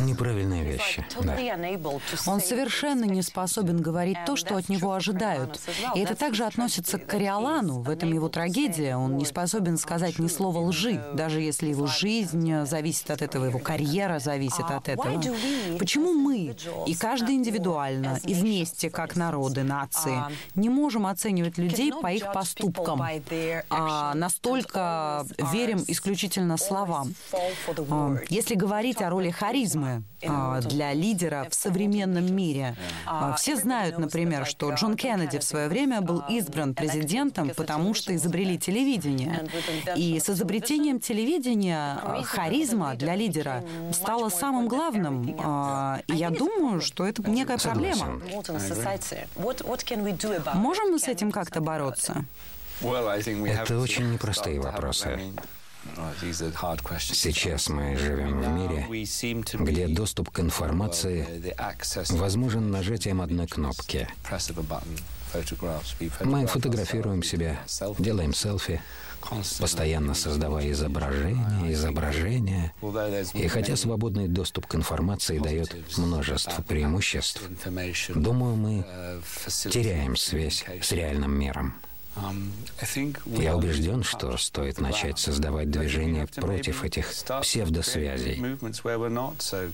Неправильные 0.00 0.64
вещи, 0.64 1.04
да. 1.22 1.36
Он 2.26 2.40
совершенно 2.40 3.04
не 3.04 3.22
способен 3.22 3.80
говорить 3.80 4.18
то, 4.26 4.36
что 4.36 4.56
от 4.56 4.68
него 4.68 4.92
ожидают. 4.92 5.60
И 5.94 6.00
это 6.00 6.14
также 6.14 6.44
относится 6.44 6.98
к 6.98 7.06
Кориолану. 7.06 7.82
В 7.82 7.90
этом 7.90 8.12
его 8.12 8.28
трагедия. 8.28 8.96
Он 8.96 9.16
не 9.16 9.24
способен 9.24 9.76
сказать 9.78 10.18
ни 10.18 10.28
слова 10.28 10.58
лжи, 10.58 11.02
даже 11.14 11.40
если 11.40 11.68
его 11.68 11.86
жизнь 11.86 12.64
зависит 12.64 13.10
от 13.10 13.22
этого, 13.22 13.44
его 13.46 13.58
карьера 13.58 14.18
зависит 14.18 14.70
от 14.70 14.88
этого. 14.88 15.22
Почему 15.78 16.12
мы, 16.12 16.56
и 16.86 16.94
каждый 16.94 17.34
индивидуально, 17.34 18.18
и 18.24 18.34
вместе, 18.34 18.90
как 18.90 19.16
народы, 19.16 19.62
нации, 19.62 20.18
не 20.54 20.68
можем 20.68 21.06
оценивать 21.06 21.58
людей 21.58 21.92
по 21.92 22.10
их 22.12 22.32
поступкам, 22.32 23.02
а 23.70 24.14
настолько 24.14 25.26
верим 25.52 25.84
исключительно 25.86 26.56
словам? 26.56 27.14
Если 28.44 28.56
говорить 28.56 29.00
о 29.00 29.08
роли 29.08 29.30
харизмы 29.30 30.02
а, 30.26 30.60
для 30.60 30.92
лидера 30.92 31.46
в 31.48 31.54
современном 31.54 32.34
мире, 32.36 32.76
а, 33.06 33.34
все 33.36 33.56
знают, 33.56 33.96
например, 33.96 34.44
что 34.44 34.70
Джон 34.74 34.96
Кеннеди 34.96 35.38
в 35.38 35.44
свое 35.44 35.68
время 35.68 36.02
был 36.02 36.22
избран 36.28 36.74
президентом, 36.74 37.50
потому 37.56 37.94
что 37.94 38.14
изобрели 38.14 38.58
телевидение. 38.58 39.48
И 39.96 40.20
с 40.20 40.28
изобретением 40.28 41.00
телевидения 41.00 41.98
харизма 42.24 42.94
для 42.96 43.14
лидера 43.14 43.64
стала 43.92 44.28
самым 44.28 44.68
главным. 44.68 45.22
И 46.06 46.14
я 46.14 46.28
думаю, 46.28 46.82
что 46.82 47.06
это 47.06 47.22
некая 47.22 47.56
проблема. 47.56 48.20
Можем 50.54 50.90
мы 50.90 50.98
с 50.98 51.08
этим 51.08 51.32
как-то 51.32 51.62
бороться? 51.62 52.26
Это 52.82 53.78
очень 53.78 54.12
непростые 54.12 54.60
вопросы. 54.60 55.18
Сейчас 57.00 57.68
мы 57.68 57.96
живем 57.96 58.40
в 58.40 58.48
мире, 58.48 58.86
где 59.60 59.88
доступ 59.88 60.30
к 60.30 60.40
информации 60.40 61.26
возможен 62.10 62.70
нажатием 62.70 63.20
одной 63.20 63.46
кнопки. 63.46 64.08
Мы 66.20 66.46
фотографируем 66.46 67.22
себя, 67.22 67.60
делаем 67.98 68.34
селфи, 68.34 68.80
постоянно 69.58 70.14
создавая 70.14 70.70
изображения, 70.70 71.72
изображения. 71.72 72.72
И 73.34 73.48
хотя 73.48 73.76
свободный 73.76 74.28
доступ 74.28 74.66
к 74.66 74.74
информации 74.74 75.38
дает 75.38 75.74
множество 75.98 76.62
преимуществ, 76.62 77.42
думаю, 78.14 78.56
мы 78.56 78.84
теряем 79.70 80.16
связь 80.16 80.64
с 80.80 80.92
реальным 80.92 81.38
миром. 81.38 81.74
Um, 82.16 82.52
Я 83.26 83.56
убежден, 83.56 84.04
что 84.04 84.36
стоит 84.36 84.78
начать 84.78 85.18
создавать 85.18 85.70
движение 85.70 86.26
против 86.26 86.84
этих 86.84 87.08
псевдосвязей. 87.42 88.40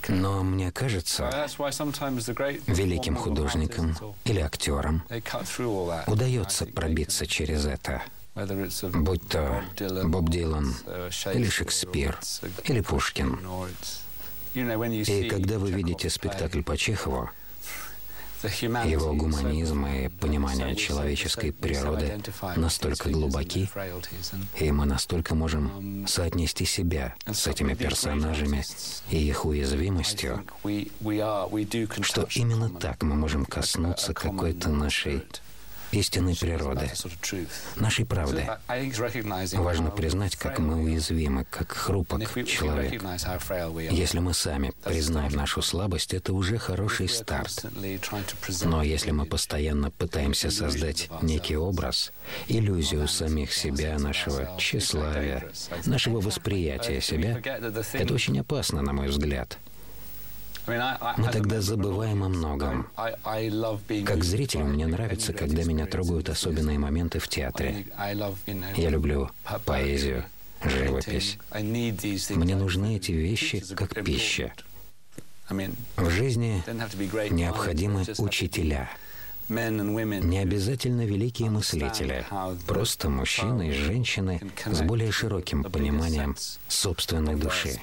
Но 0.08 0.42
мне 0.42 0.72
кажется, 0.72 1.30
великим 2.66 3.16
художникам 3.16 3.96
или 4.24 4.40
актерам 4.40 5.02
удается 6.06 6.66
пробиться 6.66 7.26
через 7.26 7.66
это. 7.66 8.02
Будь 8.94 9.28
то 9.28 9.62
Боб 10.04 10.30
Дилан, 10.30 10.74
или 11.34 11.48
Шекспир, 11.48 12.18
или 12.64 12.80
Пушкин. 12.80 13.38
И 14.54 15.28
когда 15.28 15.58
вы 15.58 15.72
видите 15.72 16.08
спектакль 16.08 16.62
по 16.62 16.76
Чехову, 16.76 17.30
его 18.42 19.12
гуманизм 19.14 19.86
и 19.86 20.08
понимание 20.08 20.74
человеческой 20.76 21.52
природы 21.52 22.20
настолько 22.56 23.10
глубоки, 23.10 23.68
и 24.58 24.70
мы 24.70 24.86
настолько 24.86 25.34
можем 25.34 26.06
соотнести 26.06 26.64
себя 26.64 27.14
с 27.26 27.46
этими 27.46 27.74
персонажами 27.74 28.64
и 29.10 29.18
их 29.18 29.44
уязвимостью, 29.44 30.44
что 32.02 32.28
именно 32.34 32.70
так 32.70 33.02
мы 33.02 33.14
можем 33.14 33.44
коснуться 33.44 34.14
какой-то 34.14 34.68
нашей 34.70 35.22
истинной 35.92 36.36
природы, 36.36 36.90
нашей 37.76 38.04
правды. 38.04 38.46
Важно 39.54 39.90
признать, 39.90 40.36
как 40.36 40.58
мы 40.58 40.76
уязвимы, 40.82 41.46
как 41.50 41.72
хрупок 41.72 42.22
человек. 42.46 43.02
Если 43.90 44.18
мы 44.18 44.34
сами 44.34 44.72
признаем 44.84 45.32
нашу 45.32 45.62
слабость, 45.62 46.14
это 46.14 46.32
уже 46.32 46.58
хороший 46.58 47.08
старт. 47.08 47.64
Но 48.64 48.82
если 48.82 49.10
мы 49.10 49.26
постоянно 49.26 49.90
пытаемся 49.90 50.50
создать 50.50 51.08
некий 51.22 51.56
образ, 51.56 52.12
иллюзию 52.48 53.08
самих 53.08 53.52
себя, 53.52 53.98
нашего 53.98 54.56
тщеславия, 54.58 55.50
нашего 55.86 56.20
восприятия 56.20 57.00
себя, 57.00 57.40
это 57.92 58.14
очень 58.14 58.38
опасно, 58.40 58.82
на 58.82 58.92
мой 58.92 59.08
взгляд. 59.08 59.58
Мы 61.16 61.28
тогда 61.32 61.60
забываем 61.60 62.22
о 62.22 62.28
многом. 62.28 62.86
Как 64.04 64.24
зритель 64.24 64.62
мне 64.62 64.86
нравится, 64.86 65.32
когда 65.32 65.64
меня 65.64 65.86
трогают 65.86 66.28
особенные 66.28 66.78
моменты 66.78 67.18
в 67.18 67.28
театре. 67.28 67.86
Я 68.76 68.90
люблю 68.90 69.30
поэзию, 69.64 70.24
живопись. 70.64 71.38
Мне 72.30 72.56
нужны 72.56 72.96
эти 72.96 73.12
вещи 73.12 73.62
как 73.74 74.04
пища. 74.04 74.52
В 75.96 76.10
жизни 76.10 76.62
необходимы 77.30 78.04
учителя. 78.18 78.88
Не 79.50 80.38
обязательно 80.38 81.04
великие 81.04 81.50
мыслители, 81.50 82.24
просто 82.66 83.10
мужчины 83.10 83.68
и 83.68 83.72
женщины 83.72 84.40
с 84.64 84.80
более 84.82 85.10
широким 85.10 85.64
пониманием 85.64 86.36
собственной 86.68 87.34
души. 87.34 87.78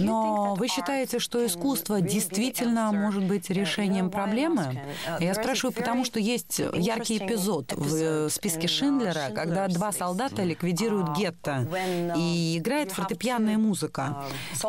Но 0.00 0.54
вы 0.54 0.68
считаете, 0.68 1.18
что 1.18 1.44
искусство 1.44 2.00
действительно 2.00 2.92
может 2.92 3.24
быть 3.24 3.50
решением 3.50 4.10
проблемы? 4.10 4.80
Я 5.20 5.34
спрашиваю, 5.34 5.72
потому 5.72 6.04
что 6.04 6.18
есть 6.18 6.58
яркий 6.58 7.18
эпизод 7.18 7.72
в 7.72 7.94
э, 7.94 8.28
списке 8.30 8.68
Шиндлера, 8.68 9.30
когда 9.34 9.68
два 9.68 9.92
солдата 9.92 10.42
ликвидируют 10.42 11.16
гетто, 11.16 11.68
и 12.16 12.58
играет 12.58 12.92
фортепианная 12.92 13.58
музыка. 13.58 14.24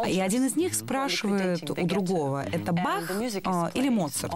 И 0.07 0.19
один 0.19 0.45
из 0.45 0.55
них 0.55 0.73
спрашивает 0.73 1.69
у 1.69 1.85
другого, 1.85 2.45
это 2.51 2.73
Бах 2.73 3.11
а, 3.45 3.71
или 3.73 3.89
Моцарт? 3.89 4.33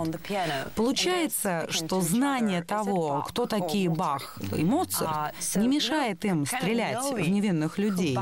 Получается, 0.76 1.68
что 1.70 2.02
знание 2.02 2.64
того, 2.64 3.26
кто 3.28 3.46
такие 3.46 3.90
Бах 3.90 4.38
и 4.56 4.64
Моцарт, 4.64 5.34
не 5.56 5.68
мешает 5.68 6.24
им 6.26 6.46
стрелять 6.46 7.04
в 7.04 7.20
невинных 7.20 7.78
людей. 7.78 8.18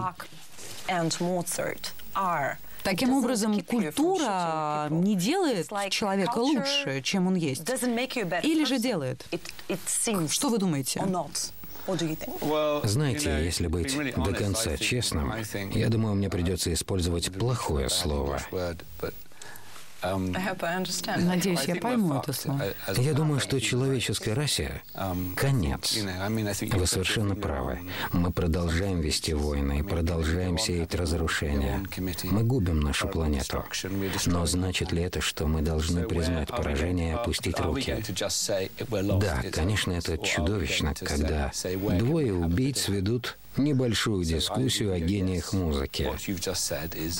Таким 2.83 3.11
образом, 3.13 3.61
культура 3.61 4.87
не 4.89 5.15
делает 5.15 5.67
человека 5.89 6.37
лучше, 6.37 7.01
чем 7.03 7.27
он 7.27 7.35
есть. 7.35 7.63
Или 8.43 8.63
же 8.63 8.79
делает? 8.79 9.25
Что 10.29 10.49
вы 10.49 10.57
думаете? 10.57 11.03
Знаете, 12.83 13.43
если 13.43 13.67
быть 13.67 13.97
до 14.15 14.33
конца 14.33 14.77
честным, 14.77 15.33
я 15.71 15.89
думаю, 15.89 16.15
мне 16.15 16.29
придется 16.29 16.73
использовать 16.73 17.31
плохое 17.33 17.89
слово. 17.89 18.39
Um, 20.03 20.31
Надеюсь, 21.17 21.63
я 21.63 21.75
пойму 21.75 22.19
это 22.19 22.31
слово. 22.31 22.73
Я 22.95 23.13
думаю, 23.13 23.39
что 23.39 23.59
человеческой 23.59 24.33
расе 24.33 24.83
um, 24.93 25.33
конец. 25.35 25.97
Вы 26.73 26.85
совершенно 26.85 27.35
правы. 27.35 27.79
Мы 28.11 28.31
продолжаем 28.31 29.01
вести 29.01 29.33
войны 29.33 29.79
и 29.79 29.83
продолжаем 29.83 30.57
сеять 30.59 30.93
разрушения. 30.93 31.83
Мы 32.23 32.43
губим 32.43 32.79
нашу 32.79 33.07
планету. 33.07 33.63
Но 34.27 34.45
значит 34.45 34.91
ли 34.91 35.01
это, 35.01 35.21
что 35.21 35.47
мы 35.47 35.61
должны 35.61 36.03
признать 36.07 36.49
поражение 36.49 37.13
и 37.13 37.15
опустить 37.15 37.59
руки? 37.59 38.03
Да, 38.91 39.43
конечно, 39.51 39.93
это 39.93 40.17
чудовищно, 40.19 40.93
когда 40.93 41.51
двое 41.99 42.33
убийц 42.33 42.87
ведут 42.87 43.37
небольшую 43.57 44.23
дискуссию 44.23 44.93
о 44.93 44.99
гениях 44.99 45.53
музыки. 45.53 46.11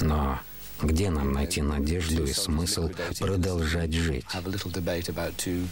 Но 0.02 0.40
где 0.82 1.10
нам 1.10 1.32
найти 1.34 1.62
надежду 1.62 2.24
и 2.24 2.34
смысл 2.34 2.90
продолжать 3.20 3.94
жить? 3.94 4.26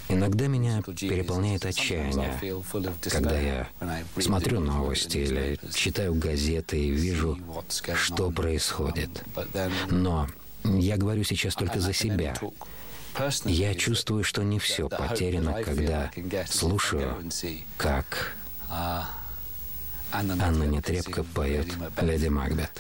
Иногда 0.09 0.47
меня 0.47 0.81
переполняет 0.81 1.65
отчаяние, 1.65 2.63
когда 3.09 3.39
я 3.39 3.69
смотрю 4.19 4.59
новости 4.59 5.17
или 5.17 5.59
читаю 5.73 6.15
газеты 6.15 6.79
и 6.79 6.91
вижу, 6.91 7.37
что 7.95 8.31
происходит. 8.31 9.23
Но 9.89 10.27
я 10.63 10.97
говорю 10.97 11.23
сейчас 11.23 11.55
только 11.55 11.79
за 11.79 11.93
себя. 11.93 12.35
Я 13.45 13.75
чувствую, 13.75 14.23
что 14.23 14.43
не 14.43 14.59
все 14.59 14.89
потеряно, 14.89 15.61
когда 15.63 16.11
слушаю, 16.47 17.15
как 17.77 18.35
Анна 20.17 20.63
Нетребко 20.63 21.23
поет 21.23 21.67
«Леди 22.01 22.27
Макбет». 22.27 22.71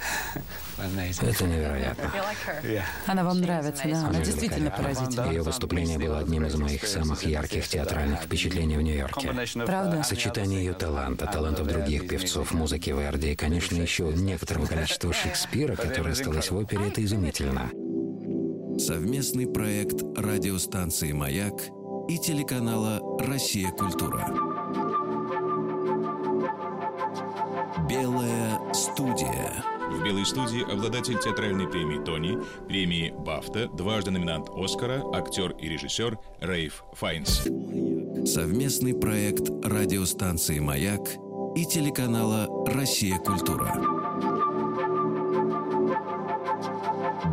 Это 0.77 1.43
невероятно. 1.45 2.11
Она 3.07 3.23
вам 3.23 3.41
нравится, 3.41 3.83
да? 3.85 4.07
Она 4.07 4.21
действительно 4.21 4.71
поразительна. 4.71 5.27
Ее 5.29 5.41
выступление 5.41 5.99
было 5.99 6.19
одним 6.19 6.45
из 6.45 6.55
моих 6.55 6.85
самых 6.87 7.23
ярких 7.25 7.67
театральных 7.67 8.21
впечатлений 8.21 8.77
в 8.77 8.81
Нью-Йорке. 8.81 9.33
Правда? 9.65 10.03
Сочетание 10.03 10.63
ее 10.63 10.73
таланта, 10.73 11.27
талантов 11.27 11.67
других 11.67 12.07
певцов, 12.07 12.53
музыки 12.53 12.89
Верди 12.89 13.33
и, 13.33 13.35
конечно, 13.35 13.75
еще 13.75 14.05
некоторого 14.13 14.65
количества 14.65 15.11
Шекспира, 15.25 15.75
которое 15.75 16.11
осталось 16.11 16.51
в 16.51 16.55
опере, 16.55 16.87
это 16.87 17.03
изумительно. 17.03 17.69
Совместный 18.79 19.47
проект 19.47 20.01
радиостанции 20.17 21.11
«Маяк» 21.11 21.53
и 22.09 22.17
телеканала 22.17 22.99
«Россия. 23.19 23.71
Культура». 23.71 24.54
Белая 27.95 28.59
студия. 28.73 29.63
В 29.89 30.03
«Белой 30.03 30.25
студии» 30.25 30.69
обладатель 30.69 31.17
театральной 31.17 31.65
премии 31.65 32.03
«Тони», 32.03 32.37
премии 32.67 33.13
«Бафта», 33.17 33.69
дважды 33.69 34.11
номинант 34.11 34.49
«Оскара», 34.49 35.01
актер 35.13 35.51
и 35.51 35.69
режиссер 35.69 36.19
Рейф 36.41 36.83
Файнс. 36.91 37.43
Совместный 38.29 38.93
проект 38.93 39.49
радиостанции 39.63 40.59
«Маяк» 40.59 41.07
и 41.55 41.65
телеканала 41.65 42.49
«Россия. 42.67 43.17
Культура». 43.17 43.73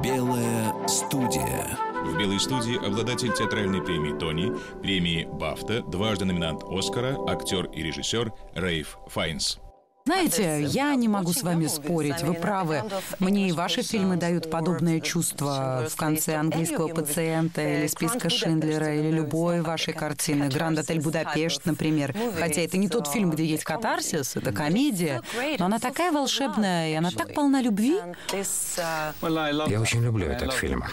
Белая 0.01 0.87
студия. 0.87 1.77
В 2.05 2.17
«Белой 2.17 2.39
студии» 2.39 2.77
обладатель 2.77 3.33
театральной 3.33 3.83
премии 3.83 4.17
«Тони», 4.17 4.53
премии 4.81 5.25
«Бафта», 5.25 5.83
дважды 5.83 6.25
номинант 6.25 6.63
«Оскара», 6.63 7.19
актер 7.27 7.67
и 7.67 7.83
режиссер 7.83 8.33
Рейф 8.55 8.99
Файнс. 9.09 9.59
Знаете, 10.05 10.65
я 10.65 10.95
не 10.95 11.09
могу 11.09 11.33
с 11.33 11.43
вами 11.43 11.67
спорить, 11.67 12.23
вы 12.23 12.35
правы. 12.35 12.83
Мне 13.21 13.49
и 13.49 13.53
ваши 13.53 13.83
фильмы 13.83 14.17
дают 14.17 14.51
подобное 14.51 15.01
чувство 15.01 15.87
в 15.89 15.97
конце 15.97 16.37
«Английского 16.37 16.89
пациента» 16.89 17.63
или 17.63 17.87
«Списка 17.87 18.29
Шиндлера» 18.29 18.95
или 18.95 19.11
любой 19.11 19.61
вашей 19.61 19.95
картины. 19.95 20.49
«Гранд 20.49 20.79
Отель 20.81 21.01
Будапешт», 21.01 21.65
например. 21.67 22.15
Хотя 22.39 22.63
это 22.63 22.79
не 22.79 22.89
тот 22.89 23.07
фильм, 23.07 23.31
где 23.31 23.45
есть 23.45 23.65
катарсис, 23.65 24.37
это 24.37 24.53
комедия, 24.53 25.23
но 25.59 25.67
она 25.67 25.79
такая 25.79 26.11
волшебная, 26.13 26.91
и 26.91 26.95
она 26.95 27.11
так 27.11 27.35
полна 27.35 27.63
любви. 27.63 27.99
Я 28.33 29.81
очень 29.81 30.03
люблю 30.03 30.27
этот 30.27 30.53
фильм. 30.53 30.85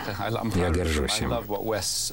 Я 0.56 0.70
горжусь 0.70 1.20
им. 1.22 1.34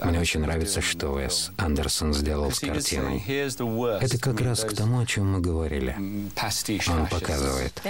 Мне 0.04 0.20
очень 0.20 0.40
нравится, 0.40 0.80
что 0.80 1.08
Уэс 1.08 1.50
Андерсон 1.58 2.14
сделал 2.14 2.50
с 2.52 2.60
картиной. 2.60 3.22
Это 3.26 4.18
как 4.18 4.40
раз 4.40 4.60
к 4.60 4.74
тому, 4.74 5.00
о 5.00 5.06
чем 5.06 5.32
мы 5.32 5.40
говорили. 5.40 5.96
Он 6.88 7.06
показывает. 7.06 7.80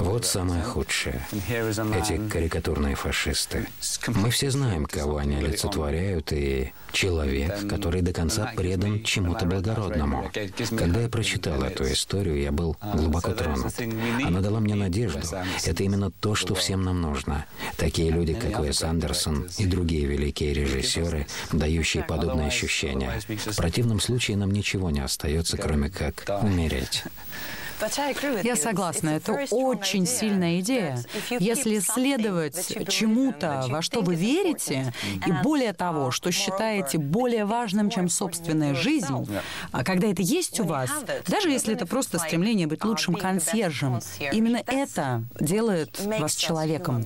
Вот 0.00 0.24
самое 0.26 0.62
худшее. 0.62 1.22
Эти 1.48 2.28
карикатурные 2.28 2.94
фашисты. 2.94 3.66
Мы 4.08 4.30
все 4.30 4.50
знаем, 4.50 4.86
кого 4.86 5.18
они 5.18 5.36
олицетворяют, 5.36 6.32
и 6.32 6.72
человек, 6.92 7.68
который 7.68 8.02
до 8.02 8.12
конца 8.12 8.52
предан 8.56 9.02
чему-то 9.04 9.46
благородному. 9.46 10.30
Когда 10.76 11.00
я 11.00 11.08
прочитал 11.08 11.62
эту 11.62 11.84
историю, 11.90 12.40
я 12.40 12.52
был 12.52 12.76
глубоко 12.94 13.32
тронут. 13.32 13.72
Она 14.24 14.40
дала 14.40 14.60
мне 14.60 14.74
надежду. 14.74 15.20
Это 15.64 15.82
именно 15.82 16.10
то, 16.10 16.34
что 16.34 16.54
всем 16.54 16.82
нам 16.82 17.00
нужно. 17.00 17.46
Такие 17.76 18.10
люди, 18.10 18.34
как 18.34 18.60
Уэс 18.60 18.82
Андерсон 18.82 19.48
и 19.58 19.66
другие 19.66 20.06
великие 20.06 20.52
режиссеры, 20.54 21.26
дающие 21.52 22.02
подобные 22.02 22.48
ощущения. 22.48 23.20
В 23.28 23.56
противном 23.56 24.00
случае 24.00 24.36
нам 24.36 24.50
ничего 24.50 24.90
не 24.90 25.00
остается, 25.00 25.56
кроме 25.56 25.90
как 25.90 26.24
умереть. 26.42 27.04
Я 28.42 28.56
согласна, 28.56 29.10
это 29.10 29.46
очень 29.50 30.06
сильная 30.06 30.60
идея. 30.60 31.02
Если 31.38 31.78
следовать 31.78 32.88
чему-то, 32.88 33.66
во 33.68 33.82
что 33.82 34.00
вы 34.00 34.14
верите, 34.14 34.92
и 35.26 35.32
более 35.42 35.72
того, 35.72 36.10
что 36.10 36.32
считаете 36.32 36.98
более 36.98 37.44
важным, 37.44 37.90
чем 37.90 38.08
собственная 38.08 38.74
жизнь, 38.74 39.28
а 39.72 39.84
когда 39.84 40.08
это 40.08 40.22
есть 40.22 40.60
у 40.60 40.64
вас, 40.64 40.90
даже 41.26 41.50
если 41.50 41.74
это 41.74 41.86
просто 41.86 42.18
стремление 42.18 42.66
быть 42.66 42.84
лучшим 42.84 43.14
консьержем, 43.14 44.00
именно 44.32 44.62
это 44.66 45.22
делает 45.40 46.00
вас 46.00 46.34
человеком. 46.34 47.04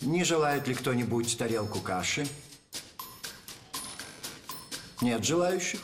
Не 0.00 0.24
желает 0.24 0.66
ли 0.66 0.74
кто-нибудь 0.74 1.36
тарелку 1.36 1.80
каши? 1.80 2.26
Нет 5.00 5.24
желающих? 5.24 5.80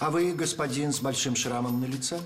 А 0.00 0.10
вы, 0.10 0.32
господин 0.32 0.92
с 0.92 0.98
большим 0.98 1.36
шрамом 1.36 1.80
на 1.80 1.84
лице? 1.84 2.20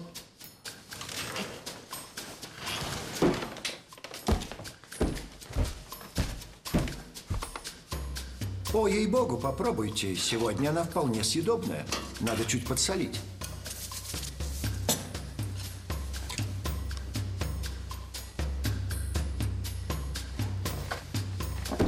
О, 8.73 8.89
ей-богу, 8.89 9.37
попробуйте. 9.37 10.17
Сегодня 10.17 10.71
она 10.71 10.85
вполне 10.85 11.23
съедобная. 11.23 11.87
Надо 12.21 12.47
чуть 12.47 12.67
подсолить. 12.67 13.21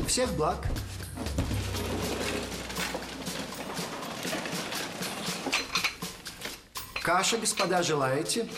Всех 0.07 0.31
благ. 0.35 0.67
Каша, 7.05 7.37
господа, 7.37 7.83
желаете? 7.83 8.49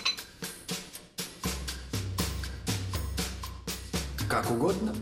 Как 4.28 4.48
угодно. 4.52 4.94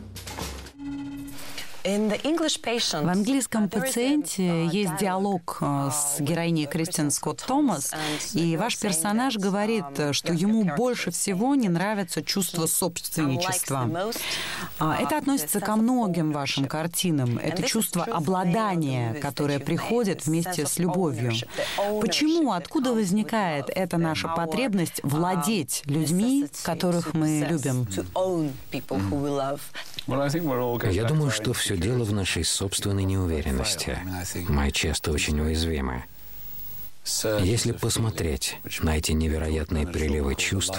В 1.84 3.08
английском 3.10 3.68
пациенте 3.68 4.66
есть 4.68 4.96
диалог 4.98 5.58
с 5.60 6.18
героиней 6.18 6.64
Кристин 6.64 7.10
Скотт 7.10 7.44
Томас, 7.46 7.92
и 8.32 8.56
ваш 8.56 8.78
персонаж 8.78 9.36
говорит, 9.36 9.84
что 10.12 10.32
ему 10.32 10.64
больше 10.76 11.10
всего 11.10 11.54
не 11.54 11.68
нравится 11.68 12.22
чувство 12.22 12.64
собственничества. 12.64 13.90
А, 14.78 14.96
это 14.96 15.18
относится 15.18 15.60
ко 15.60 15.76
многим 15.76 16.32
вашим 16.32 16.64
картинам. 16.64 17.36
Это 17.36 17.62
чувство 17.62 18.04
обладания, 18.04 19.12
которое 19.20 19.58
приходит 19.58 20.24
вместе 20.24 20.66
с 20.66 20.78
любовью. 20.78 21.34
Почему, 22.00 22.52
откуда 22.52 22.94
возникает 22.94 23.66
эта 23.68 23.98
наша 23.98 24.28
потребность 24.28 25.00
владеть 25.02 25.82
людьми, 25.84 26.46
которых 26.62 27.12
мы 27.12 27.46
любим? 27.46 27.86
Я 30.06 31.04
думаю, 31.04 31.30
что 31.30 31.52
все 31.52 31.73
дело 31.76 32.04
в 32.04 32.12
нашей 32.12 32.44
собственной 32.44 33.04
неуверенности. 33.04 33.98
Мы 34.48 34.70
часто 34.70 35.12
очень 35.12 35.40
уязвимы. 35.40 36.04
Если 37.40 37.72
посмотреть 37.72 38.56
на 38.80 38.96
эти 38.96 39.12
невероятные 39.12 39.86
приливы 39.86 40.34
чувств, 40.36 40.78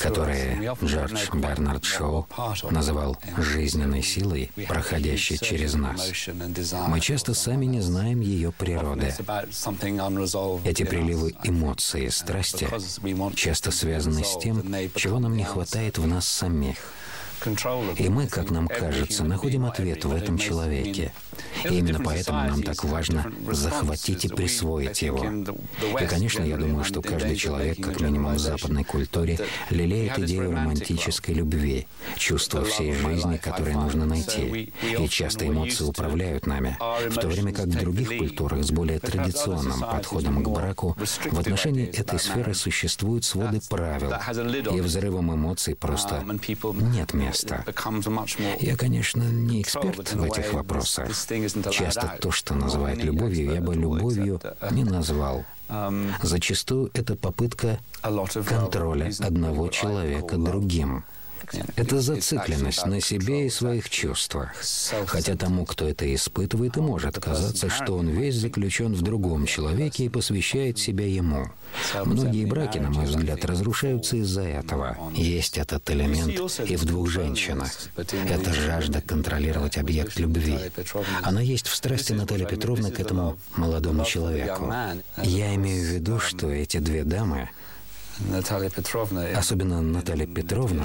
которые 0.00 0.74
Джордж 0.82 1.28
Бернард 1.34 1.84
Шоу 1.84 2.26
называл 2.70 3.18
жизненной 3.36 4.02
силой, 4.02 4.50
проходящей 4.66 5.38
через 5.38 5.74
нас. 5.74 6.10
Мы 6.88 7.00
часто 7.00 7.34
сами 7.34 7.66
не 7.66 7.80
знаем 7.80 8.20
ее 8.20 8.50
природы. 8.50 9.14
Эти 10.64 10.84
приливы 10.84 11.34
эмоций 11.44 12.06
и 12.06 12.10
страсти 12.10 12.68
часто 13.34 13.70
связаны 13.70 14.24
с 14.24 14.38
тем, 14.38 14.64
чего 14.94 15.18
нам 15.18 15.36
не 15.36 15.44
хватает 15.44 15.98
в 15.98 16.06
нас 16.06 16.26
самих— 16.26 16.78
и 17.96 18.08
мы, 18.08 18.26
как 18.26 18.50
нам 18.50 18.68
кажется, 18.68 19.24
находим 19.24 19.64
ответ 19.64 20.04
в 20.04 20.12
этом 20.12 20.38
человеке. 20.38 21.12
И 21.64 21.78
именно 21.78 22.00
поэтому 22.00 22.38
нам 22.38 22.62
так 22.62 22.84
важно 22.84 23.32
захватить 23.50 24.24
и 24.24 24.28
присвоить 24.28 25.02
его. 25.02 25.24
И, 26.00 26.06
конечно, 26.06 26.42
я 26.42 26.56
думаю, 26.56 26.84
что 26.84 27.02
каждый 27.02 27.36
человек, 27.36 27.82
как 27.82 28.00
минимум 28.00 28.34
в 28.34 28.38
западной 28.38 28.84
культуре, 28.84 29.38
лелеет 29.70 30.18
идею 30.18 30.52
романтической 30.52 31.34
любви, 31.34 31.86
чувство 32.16 32.64
всей 32.64 32.92
жизни, 32.92 33.36
которое 33.36 33.76
нужно 33.76 34.06
найти. 34.06 34.72
И 34.82 35.08
часто 35.08 35.46
эмоции 35.46 35.84
управляют 35.84 36.46
нами, 36.46 36.76
в 37.08 37.14
то 37.14 37.28
время 37.28 37.52
как 37.52 37.66
в 37.66 37.78
других 37.78 38.18
культурах 38.18 38.64
с 38.64 38.70
более 38.70 38.98
традиционным 38.98 39.80
подходом 39.80 40.42
к 40.42 40.48
браку 40.48 40.96
в 40.98 41.38
отношении 41.38 41.86
этой 41.86 42.18
сферы 42.18 42.54
существуют 42.54 43.24
своды 43.24 43.60
правил, 43.68 44.12
и 44.74 44.80
взрывом 44.80 45.34
эмоций 45.34 45.74
просто 45.74 46.24
нет 46.92 47.14
места 47.14 47.28
места. 47.28 47.64
Я, 48.60 48.76
конечно, 48.76 49.22
не 49.22 49.62
эксперт 49.62 50.12
в 50.12 50.22
этих 50.22 50.52
вопросах. 50.52 51.08
Часто 51.70 52.16
то, 52.20 52.30
что 52.30 52.54
называют 52.54 53.02
любовью, 53.04 53.54
я 53.54 53.60
бы 53.60 53.74
любовью 53.74 54.40
не 54.70 54.84
назвал. 54.84 55.44
Зачастую 56.22 56.90
это 56.94 57.14
попытка 57.14 57.78
контроля 58.02 59.10
одного 59.20 59.68
человека 59.68 60.36
другим. 60.36 61.04
Это 61.76 62.00
зацикленность 62.00 62.86
на 62.86 63.00
себе 63.00 63.46
и 63.46 63.50
своих 63.50 63.88
чувствах. 63.90 64.52
Хотя 65.06 65.36
тому, 65.36 65.64
кто 65.64 65.88
это 65.88 66.12
испытывает, 66.14 66.76
и 66.76 66.80
может 66.80 67.18
казаться, 67.18 67.68
что 67.68 67.96
он 67.96 68.08
весь 68.08 68.36
заключен 68.36 68.94
в 68.94 69.02
другом 69.02 69.46
человеке 69.46 70.04
и 70.04 70.08
посвящает 70.08 70.78
себя 70.78 71.06
ему. 71.06 71.50
Многие 72.04 72.44
браки, 72.44 72.78
на 72.78 72.90
мой 72.90 73.06
взгляд, 73.06 73.44
разрушаются 73.44 74.16
из-за 74.16 74.42
этого. 74.42 74.96
Есть 75.14 75.58
этот 75.58 75.88
элемент 75.90 76.38
и 76.66 76.76
в 76.76 76.84
двух 76.84 77.08
женщинах. 77.08 77.70
Это 77.96 78.52
жажда 78.52 79.00
контролировать 79.00 79.78
объект 79.78 80.18
любви. 80.18 80.58
Она 81.22 81.40
есть 81.40 81.66
в 81.66 81.74
страсти 81.74 82.12
Натальи 82.12 82.44
Петровны 82.44 82.90
к 82.90 83.00
этому 83.00 83.38
молодому 83.56 84.04
человеку. 84.04 84.72
Я 85.22 85.54
имею 85.54 85.82
в 85.82 85.94
виду, 85.94 86.18
что 86.18 86.48
эти 86.48 86.78
две 86.78 87.04
дамы 87.04 87.48
Особенно 89.38 89.80
Наталья 89.80 90.26
Петровна, 90.26 90.84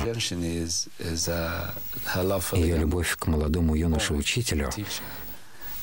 ее 2.58 2.78
любовь 2.78 3.16
к 3.18 3.28
молодому 3.28 3.76
юноше-учителю 3.76 4.70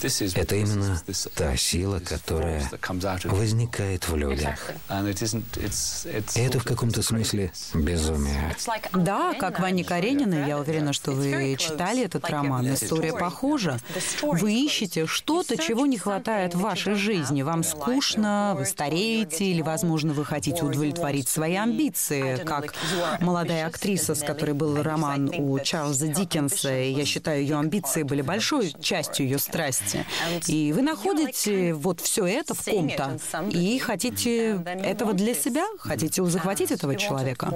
это 0.02 0.56
именно 0.56 1.00
та 1.34 1.56
сила, 1.56 2.00
которая 2.00 2.62
возникает 3.24 4.08
в 4.08 4.16
людях. 4.16 4.70
И 6.34 6.40
это 6.40 6.58
в 6.58 6.64
каком-то 6.64 7.02
смысле 7.02 7.52
безумие. 7.74 8.56
Да, 8.92 9.34
как 9.34 9.60
Ваня 9.60 9.84
Каренина, 9.84 10.46
я 10.46 10.58
уверена, 10.58 10.92
что 10.92 11.12
вы 11.12 11.56
читали 11.58 12.04
этот 12.04 12.28
роман. 12.30 12.72
История 12.72 13.12
похожа. 13.12 13.78
Вы 14.22 14.52
ищете 14.52 15.06
что-то, 15.06 15.56
чего 15.56 15.86
не 15.86 15.98
хватает 15.98 16.54
в 16.54 16.60
вашей 16.60 16.94
жизни. 16.94 17.42
Вам 17.42 17.62
скучно, 17.62 18.54
вы 18.56 18.64
стареете, 18.64 19.44
или, 19.44 19.62
возможно, 19.62 20.12
вы 20.12 20.24
хотите 20.24 20.64
удовлетворить 20.64 21.28
свои 21.28 21.56
амбиции, 21.56 22.36
как 22.44 22.74
молодая 23.20 23.66
актриса, 23.66 24.14
с 24.14 24.22
которой 24.22 24.52
был 24.52 24.82
роман 24.82 25.30
у 25.36 25.58
Чарльза 25.58 26.08
Диккенса. 26.08 26.70
Я 26.70 27.04
считаю, 27.04 27.42
ее 27.42 27.58
амбиции 27.58 28.02
были 28.02 28.22
большой 28.22 28.74
частью 28.80 29.26
ее 29.26 29.38
страсти 29.38 29.89
месте. 29.94 30.53
И 30.53 30.72
вы 30.72 30.83
находите 30.83 31.74
вот 31.74 32.00
все 32.00 32.26
это 32.26 32.55
в 32.55 32.64
ком-то 32.64 33.18
и 33.50 33.79
хотите 33.79 34.62
этого 34.64 35.12
для 35.12 35.35
себя, 35.35 35.64
хотите 35.79 36.24
захватить 36.24 36.70
этого 36.70 36.96
человека. 36.96 37.48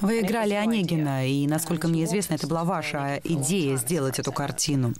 Вы 0.00 0.20
играли 0.20 0.54
Онегина, 0.54 1.26
и, 1.26 1.46
насколько 1.46 1.88
мне 1.88 2.04
известно, 2.04 2.34
это 2.34 2.46
была 2.46 2.64
ваша 2.64 3.20
идея 3.24 3.76
сделать 3.76 4.18
эту 4.18 4.32
картину. 4.32 4.94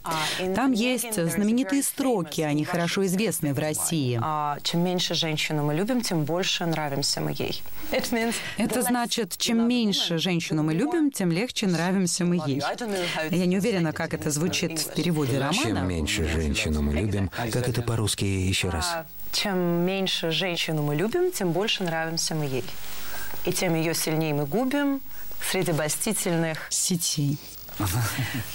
Там 0.55 0.72
есть 0.72 1.14
знаменитые 1.14 1.83
строки, 1.83 2.40
они 2.40 2.64
хорошо 2.64 3.05
известны 3.07 3.55
в 3.55 3.59
России. 3.59 4.20
Чем 4.62 4.85
меньше 4.85 5.14
женщину 5.14 5.64
мы 5.64 5.75
любим, 5.75 6.01
тем 6.01 6.25
больше 6.25 6.66
нравимся 6.66 7.20
мы 7.20 7.33
ей. 7.33 7.62
Это 8.57 8.83
значит, 8.83 9.37
чем 9.37 9.68
меньше 9.68 10.18
женщину 10.18 10.62
мы 10.62 10.75
любим, 10.75 11.11
тем 11.11 11.31
легче 11.31 11.66
нравимся 11.66 12.25
мы 12.25 12.37
ей. 12.46 12.62
Я 13.31 13.46
не 13.46 13.59
уверена, 13.59 13.92
как 13.92 14.14
это 14.14 14.25
звучит 14.30 14.78
в 14.78 14.94
переводе 14.94 15.38
романа. 15.38 15.54
Чем 15.54 15.88
меньше 15.88 16.26
женщину 16.26 16.82
мы 16.82 16.94
любим, 16.94 17.30
как 17.52 17.68
это 17.68 17.82
по-русски 17.82 18.24
еще 18.24 18.68
раз? 18.68 18.86
А, 18.92 19.06
чем 19.32 19.58
меньше 19.58 20.30
женщину 20.30 20.82
мы 20.82 20.94
любим, 20.94 21.32
тем 21.32 21.52
больше 21.52 21.84
нравимся 21.84 22.34
мы 22.34 22.46
ей. 22.46 22.64
И 23.44 23.52
тем 23.52 23.74
ее 23.74 23.94
сильнее 23.94 24.34
мы 24.34 24.46
губим 24.46 25.00
среди 25.50 25.72
бастительных 25.72 26.66
сетей. 26.70 27.38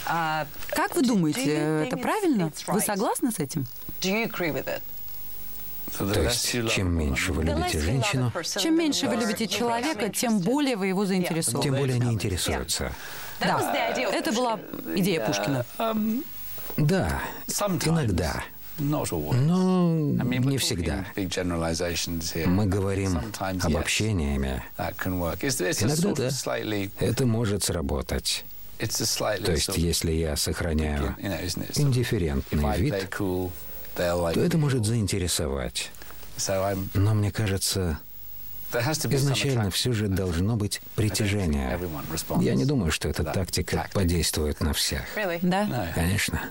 А, 0.05 0.47
как 0.69 0.95
вы 0.95 1.03
думаете, 1.03 1.85
это 1.85 1.95
правильно? 1.95 2.51
Вы 2.67 2.81
согласны 2.81 3.31
с 3.31 3.39
этим? 3.39 3.65
То 5.97 6.21
есть, 6.21 6.51
чем 6.71 6.91
меньше 6.97 7.33
вы 7.33 7.43
любите 7.43 7.79
женщину... 7.79 8.31
Чем 8.59 8.77
меньше 8.77 9.07
вы 9.07 9.15
любите 9.15 9.47
человека, 9.47 10.09
тем 10.09 10.39
более 10.39 10.75
вы 10.75 10.87
его 10.87 11.05
заинтересованы. 11.05 11.63
Тем 11.63 11.75
более 11.75 11.95
они 11.97 12.13
интересуются. 12.13 12.93
Да, 13.41 13.93
это 13.95 14.31
была 14.31 14.59
идея 14.95 15.25
Пушкина. 15.25 15.65
Да, 16.77 17.21
иногда. 17.85 18.43
Но 18.77 19.05
не 19.05 20.57
всегда. 20.57 21.05
Мы 22.45 22.65
говорим 22.65 23.19
обобщениями. 23.39 24.63
Иногда 25.05 26.13
да, 26.13 27.05
это 27.05 27.25
может 27.25 27.63
сработать. 27.63 28.45
То 28.79 29.51
есть, 29.51 29.77
если 29.77 30.11
я 30.11 30.35
сохраняю 30.35 31.15
индифферентный 31.75 32.77
вид, 32.79 33.09
то 33.15 33.51
это 33.95 34.57
может 34.57 34.85
заинтересовать. 34.85 35.91
Но 36.95 37.13
мне 37.13 37.31
кажется, 37.31 37.99
изначально 38.73 39.69
все 39.71 39.93
же 39.93 40.07
должно 40.07 40.55
быть 40.55 40.81
притяжение. 40.95 41.79
Я 42.39 42.55
не 42.55 42.65
думаю, 42.65 42.91
что 42.91 43.07
эта 43.09 43.23
тактика 43.23 43.87
подействует 43.93 44.59
на 44.61 44.73
всех. 44.73 45.03
Да? 45.41 45.91
Конечно. 45.95 46.41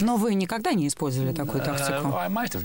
Но 0.00 0.16
вы 0.16 0.34
никогда 0.34 0.72
не 0.72 0.88
использовали 0.88 1.32
такую 1.32 1.62
тактику? 1.64 2.14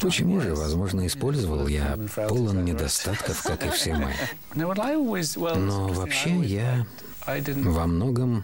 Почему 0.01 0.41
же? 0.41 0.55
Возможно, 0.55 1.05
использовал. 1.07 1.67
Я 1.67 1.97
полон 2.15 2.65
недостатков, 2.65 3.41
как 3.43 3.65
и 3.65 3.69
все 3.69 3.93
мы. 3.95 4.13
Но 4.55 5.87
вообще 5.87 6.35
я 6.41 6.85
во 7.25 7.87
многом 7.87 8.43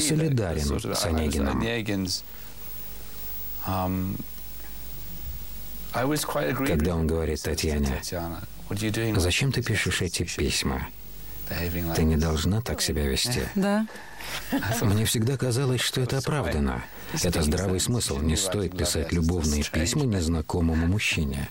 солидарен 0.00 0.94
с 0.94 1.04
Онегином. 1.04 1.60
Когда 6.66 6.94
он 6.94 7.06
говорит 7.06 7.42
Татьяне, 7.42 8.00
зачем 9.16 9.52
ты 9.52 9.62
пишешь 9.62 10.02
эти 10.02 10.24
письма? 10.24 10.88
Ты 11.96 12.04
не 12.04 12.16
должна 12.16 12.60
так 12.60 12.80
себя 12.82 13.06
вести. 13.06 13.42
Да. 13.54 13.86
Мне 14.82 15.06
всегда 15.06 15.38
казалось, 15.38 15.80
что 15.80 16.02
это 16.02 16.18
оправдано. 16.18 16.84
Это 17.22 17.42
здравый 17.42 17.80
смысл. 17.80 18.18
Не 18.18 18.36
стоит 18.36 18.76
писать 18.76 19.12
любовные 19.12 19.64
письма 19.64 20.04
незнакомому 20.04 20.86
мужчине. 20.86 21.48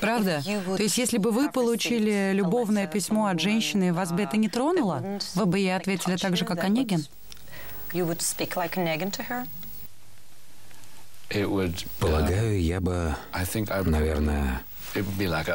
Правда? 0.00 0.42
То 0.76 0.82
есть, 0.82 0.98
если 0.98 1.16
бы 1.16 1.30
вы 1.30 1.50
получили 1.50 2.32
любовное 2.34 2.86
письмо 2.86 3.26
от 3.28 3.40
женщины, 3.40 3.94
вас 3.94 4.12
бы 4.12 4.20
это 4.22 4.36
не 4.36 4.48
тронуло? 4.50 5.02
Вы 5.34 5.46
бы 5.46 5.58
ей 5.58 5.74
ответили 5.74 6.16
так 6.16 6.36
же, 6.36 6.44
как 6.44 6.62
Онегин? 6.64 7.06
Полагаю, 11.98 12.60
я 12.60 12.80
бы, 12.80 13.14
наверное, 13.84 14.62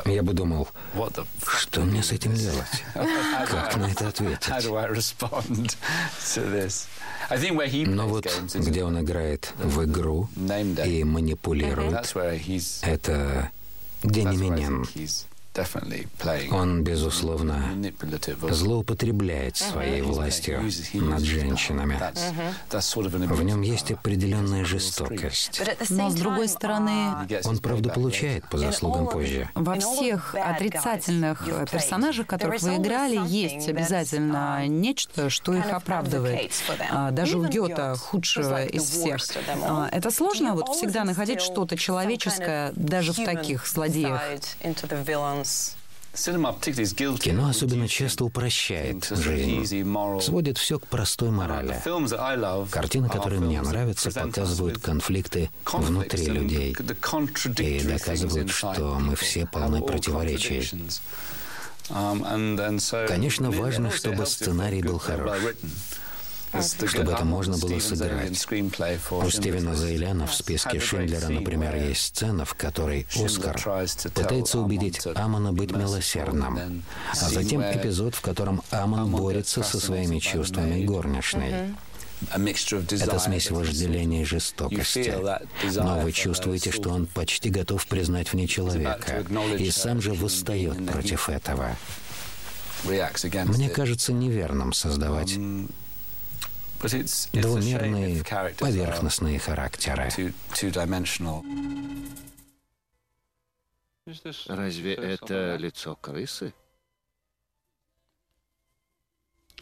я 0.06 0.24
бы 0.24 0.34
думал, 0.34 0.68
что 1.60 1.82
мне 1.82 2.02
с 2.02 2.12
этим 2.14 2.34
делать? 2.34 2.84
Как 2.94 3.76
на 3.76 3.86
это 3.92 4.08
ответить? 4.08 4.48
Но 7.96 8.08
вот 8.08 8.26
где 8.54 8.84
он 8.84 9.02
играет 9.02 9.52
в 9.58 9.84
игру 9.84 10.30
и 10.86 11.04
манипулирует, 11.04 11.92
это 12.84 13.50
Денеменен. 14.04 14.86
Он, 16.52 16.84
безусловно, 16.84 17.64
злоупотребляет 18.50 19.58
своей 19.58 20.02
властью 20.02 20.62
над 20.94 21.22
женщинами. 21.22 22.00
В 22.70 23.44
нем 23.44 23.62
есть 23.62 23.92
определенная 23.92 24.66
жестокость. 24.66 25.62
Но, 25.90 26.10
с 26.10 26.16
другой 26.16 26.48
стороны... 26.48 27.28
Он, 27.46 27.58
правда, 27.60 27.90
получает 27.90 28.48
по 28.50 28.58
заслугам 28.58 29.08
позже. 29.08 29.50
Во 29.56 29.80
всех 29.80 30.36
отрицательных 30.36 31.48
персонажах, 31.72 32.28
которых 32.28 32.62
вы 32.62 32.76
играли, 32.76 33.20
есть 33.28 33.68
обязательно 33.68 34.68
нечто, 34.68 35.30
что 35.30 35.54
их 35.54 35.72
оправдывает. 35.72 36.52
А, 36.92 37.12
даже 37.12 37.38
у 37.38 37.46
Гёта, 37.46 37.96
худшего 37.96 38.64
из 38.66 38.84
всех. 38.84 39.22
А, 39.64 39.90
это 39.92 40.12
сложно 40.12 40.54
вот 40.54 40.70
всегда 40.76 41.04
находить 41.04 41.42
что-то 41.42 41.78
человеческое 41.78 42.74
даже 42.76 43.14
в 43.14 43.24
таких 43.24 43.68
злодеях. 43.68 44.22
Кино 47.20 47.50
особенно 47.50 47.88
часто 47.90 48.24
упрощает 48.24 49.06
жизнь, 49.06 49.86
сводит 50.22 50.58
все 50.58 50.80
к 50.80 50.88
простой 50.88 51.30
морали. 51.30 51.82
Картины, 52.72 53.10
которые 53.10 53.42
мне 53.42 53.62
нравятся, 53.62 54.12
показывают 54.12 54.80
конфликты 54.80 55.50
внутри 55.66 56.26
людей 56.28 56.72
и 56.72 57.84
доказывают, 57.84 58.50
что 58.50 58.98
мы 59.00 59.16
все 59.16 59.46
полны 59.46 59.82
противоречий. 59.82 60.72
Um, 61.88 63.08
Конечно, 63.08 63.52
важно, 63.52 63.92
чтобы 63.92 64.26
сценарий 64.26 64.82
был 64.82 64.98
хорош 64.98 65.38
чтобы 66.62 67.12
это 67.12 67.26
можно 67.26 67.58
было 67.58 67.80
сыграть. 67.80 68.48
У 69.12 69.30
Стивена 69.30 69.76
Зайляна 69.76 70.28
в 70.28 70.34
списке 70.34 70.80
Шиндлера, 70.80 71.28
например, 71.28 71.76
есть 71.76 72.02
сцена, 72.02 72.46
в 72.46 72.54
которой 72.56 73.08
Оскар 73.16 73.60
пытается 74.14 74.60
убедить 74.60 75.02
Амона 75.16 75.54
быть 75.54 75.72
милосердным, 75.72 76.84
а 77.12 77.16
затем 77.16 77.62
эпизод, 77.62 78.16
в 78.16 78.22
котором 78.22 78.62
Амон 78.72 79.12
борется 79.12 79.64
со 79.64 79.80
своими 79.80 80.20
чувствами 80.20 80.86
горничной. 80.86 81.76
Это 82.32 83.20
смесь 83.20 83.52
вожделения 83.52 84.22
и 84.22 84.26
жестокости. 84.26 85.14
Но 85.76 86.00
вы 86.00 86.12
чувствуете, 86.12 86.72
что 86.72 86.90
он 86.90 87.08
почти 87.08 87.50
готов 87.50 87.86
признать 87.88 88.32
вне 88.32 88.48
человека, 88.48 89.26
и 89.60 89.70
сам 89.70 90.02
же 90.02 90.14
восстает 90.14 90.86
против 90.88 91.30
этого. 91.30 91.76
Мне 92.84 93.70
кажется 93.70 94.14
неверным 94.14 94.74
создавать 94.74 95.38
двумерные 97.34 98.24
поверхностные 98.58 99.40
характеры. 99.40 100.10
Разве 104.48 104.94
это 104.94 105.56
лицо 105.56 105.96
крысы? 105.96 106.54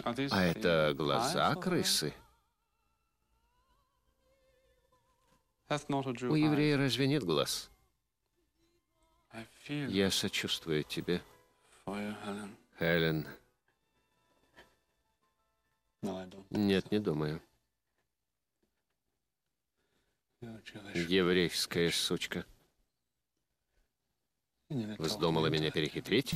А 0.04 0.44
это 0.44 0.94
глаза 0.96 1.56
крысы? 1.56 2.14
У 5.70 6.36
еврея 6.36 6.78
разве 6.78 7.08
нет 7.08 7.24
глаз? 7.24 7.70
Я 9.70 10.12
сочувствую 10.12 10.84
тебе, 10.84 11.22
Хелен. 12.80 13.28
Нет, 16.50 16.92
не 16.92 17.00
думаю. 17.00 17.42
Еврейская 20.94 21.90
сучка. 21.92 22.46
Вздумала 24.98 25.48
меня 25.48 25.72
перехитрить? 25.72 26.34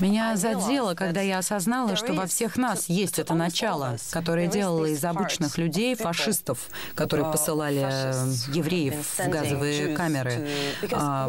Меня 0.00 0.36
задело, 0.36 0.94
когда 0.94 1.20
я 1.20 1.38
осознала, 1.38 1.96
что 1.96 2.12
во 2.14 2.26
всех 2.26 2.56
нас 2.56 2.88
есть 2.88 3.18
это 3.18 3.34
начало, 3.34 3.96
которое 4.10 4.46
делало 4.46 4.86
из 4.86 5.04
обычных 5.04 5.58
людей 5.58 5.94
фашистов, 5.94 6.68
которые 6.94 7.30
посылали 7.30 7.82
э, 7.82 8.32
евреев 8.54 8.94
в 9.18 9.28
газовые 9.28 9.94
камеры. 9.94 10.48
А, 10.92 11.28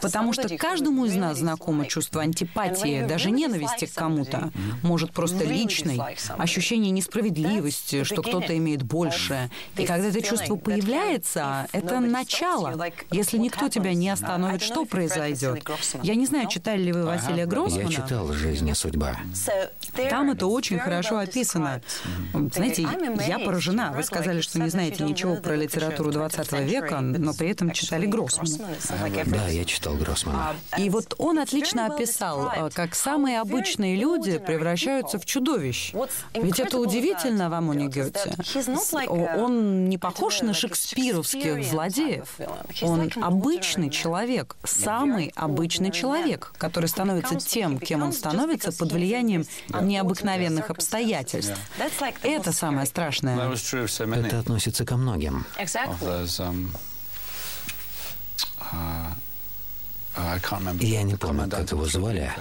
потому 0.00 0.32
что 0.32 0.56
каждому 0.56 1.04
из 1.04 1.14
нас 1.14 1.38
знакомо 1.38 1.86
чувство 1.86 2.22
антипатии, 2.22 3.04
даже 3.06 3.30
ненависти 3.30 3.86
к 3.86 3.94
кому-то. 3.94 4.50
Может, 4.82 5.12
просто 5.12 5.44
личной. 5.44 6.00
Ощущение 6.38 6.90
несправедливости, 6.90 8.04
что 8.04 8.22
кто-то 8.22 8.56
имеет 8.56 8.82
больше. 8.82 9.50
И 9.76 9.84
когда 9.84 10.08
это 10.08 10.22
чувство 10.22 10.56
появляется, 10.56 11.68
это 11.72 12.00
начало. 12.00 12.90
Если 13.10 13.38
никто 13.38 13.68
тебя 13.76 13.94
не 13.94 14.08
остановит, 14.08 14.62
что 14.62 14.84
произойдет? 14.84 15.64
Я 16.02 16.14
не 16.14 16.26
знаю, 16.26 16.48
читали 16.48 16.82
ли 16.82 16.92
вы 16.92 17.04
Василия 17.04 17.46
Гроссмана. 17.46 17.88
Я 17.88 17.88
читал 17.88 18.32
«Жизнь 18.32 18.68
и 18.68 18.74
судьба». 18.74 19.16
Там 20.10 20.30
это 20.30 20.46
очень 20.46 20.78
хорошо 20.78 21.18
описано. 21.18 21.80
Знаете, 22.32 22.86
я 23.26 23.38
поражена. 23.38 23.92
Вы 23.96 24.02
сказали, 24.02 24.40
что 24.40 24.60
не 24.60 24.68
знаете 24.68 25.04
ничего 25.04 25.36
про 25.36 25.54
литературу 25.54 26.10
20 26.10 26.52
века, 26.60 27.00
но 27.00 27.32
при 27.34 27.50
этом 27.50 27.70
читали 27.70 28.06
Гроссмана. 28.06 28.76
Да, 29.26 29.48
я 29.48 29.64
читал 29.64 29.94
Гроссмана. 29.94 30.54
И 30.78 30.90
вот 30.90 31.14
он 31.18 31.38
отлично 31.38 31.86
описал, 31.86 32.50
э, 32.54 32.70
как 32.72 32.94
самые 32.94 33.40
обычные 33.40 33.96
люди 33.96 34.38
превращаются 34.38 35.18
в 35.18 35.26
чудовищ. 35.26 35.92
Ведь 36.34 36.60
это 36.60 36.78
удивительно 36.78 37.50
в 37.50 37.54
Амоне 37.54 37.88
Гёте. 37.88 38.36
Он 39.36 39.88
не 39.88 39.98
похож 39.98 40.42
на 40.42 40.54
шекспировских 40.54 41.64
злодеев. 41.64 42.38
Он 42.82 43.10
обычный 43.16 43.65
человек, 43.90 44.56
самый 44.64 45.32
обычный 45.34 45.90
человек, 45.90 46.52
который 46.58 46.88
становится 46.88 47.36
тем, 47.36 47.78
кем 47.78 48.02
он 48.02 48.12
становится 48.12 48.72
под 48.72 48.92
влиянием 48.92 49.44
необыкновенных 49.68 50.70
обстоятельств. 50.70 51.58
Это 52.22 52.52
самое 52.52 52.86
страшное. 52.86 53.36
Это 53.46 54.38
относится 54.38 54.84
ко 54.84 54.96
многим. 54.96 55.44
Я 60.80 61.02
не 61.02 61.16
помню, 61.16 61.48
как 61.48 61.70
его 61.70 61.84
звали. 61.86 62.32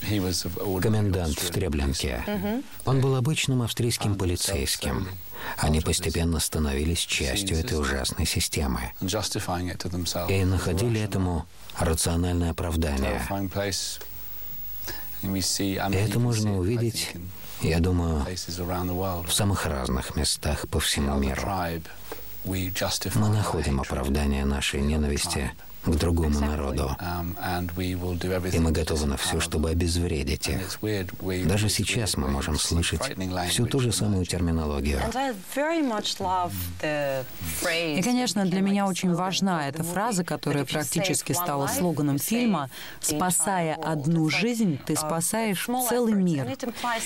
Комендант 0.00 1.38
в 1.38 1.50
Треблинке. 1.50 2.24
Он 2.84 3.00
был 3.00 3.16
обычным 3.16 3.62
австрийским 3.62 4.14
полицейским. 4.16 5.08
Они 5.56 5.80
постепенно 5.80 6.40
становились 6.40 7.00
частью 7.00 7.58
этой 7.58 7.78
ужасной 7.78 8.26
системы 8.26 8.92
и 9.00 10.44
находили 10.44 11.00
этому 11.00 11.46
рациональное 11.78 12.50
оправдание. 12.50 13.22
Это 15.22 16.18
можно 16.18 16.58
увидеть, 16.58 17.14
я 17.60 17.80
думаю, 17.80 18.24
в 18.24 19.32
самых 19.32 19.66
разных 19.66 20.14
местах 20.16 20.68
по 20.68 20.78
всему 20.80 21.18
миру. 21.18 21.42
Мы 22.44 23.28
находим 23.28 23.80
оправдание 23.80 24.44
нашей 24.44 24.80
ненависти 24.80 25.52
к 25.92 25.96
другому 25.96 26.40
народу. 26.40 26.96
Um, 27.00 27.78
И 28.54 28.58
мы 28.58 28.72
готовы 28.72 29.06
на 29.06 29.16
все, 29.16 29.40
чтобы 29.40 29.70
обезвредить 29.70 30.48
их. 30.48 30.78
Даже 31.46 31.68
сейчас 31.68 32.16
мы 32.16 32.28
можем 32.28 32.58
слышать 32.58 33.02
всю 33.48 33.66
ту 33.66 33.80
же 33.80 33.92
самую 33.92 34.24
терминологию. 34.24 35.00
И, 37.98 38.02
конечно, 38.02 38.44
для 38.44 38.60
меня 38.60 38.86
очень 38.86 39.14
важна 39.14 39.68
эта 39.68 39.82
фраза, 39.82 40.24
которая 40.24 40.64
практически 40.64 41.32
стала 41.32 41.66
слоганом 41.66 42.18
фильма 42.18 42.70
«Спасая 43.00 43.74
одну 43.74 44.28
жизнь, 44.28 44.78
ты 44.84 44.96
спасаешь 44.96 45.68
целый 45.88 46.14
мир». 46.14 46.46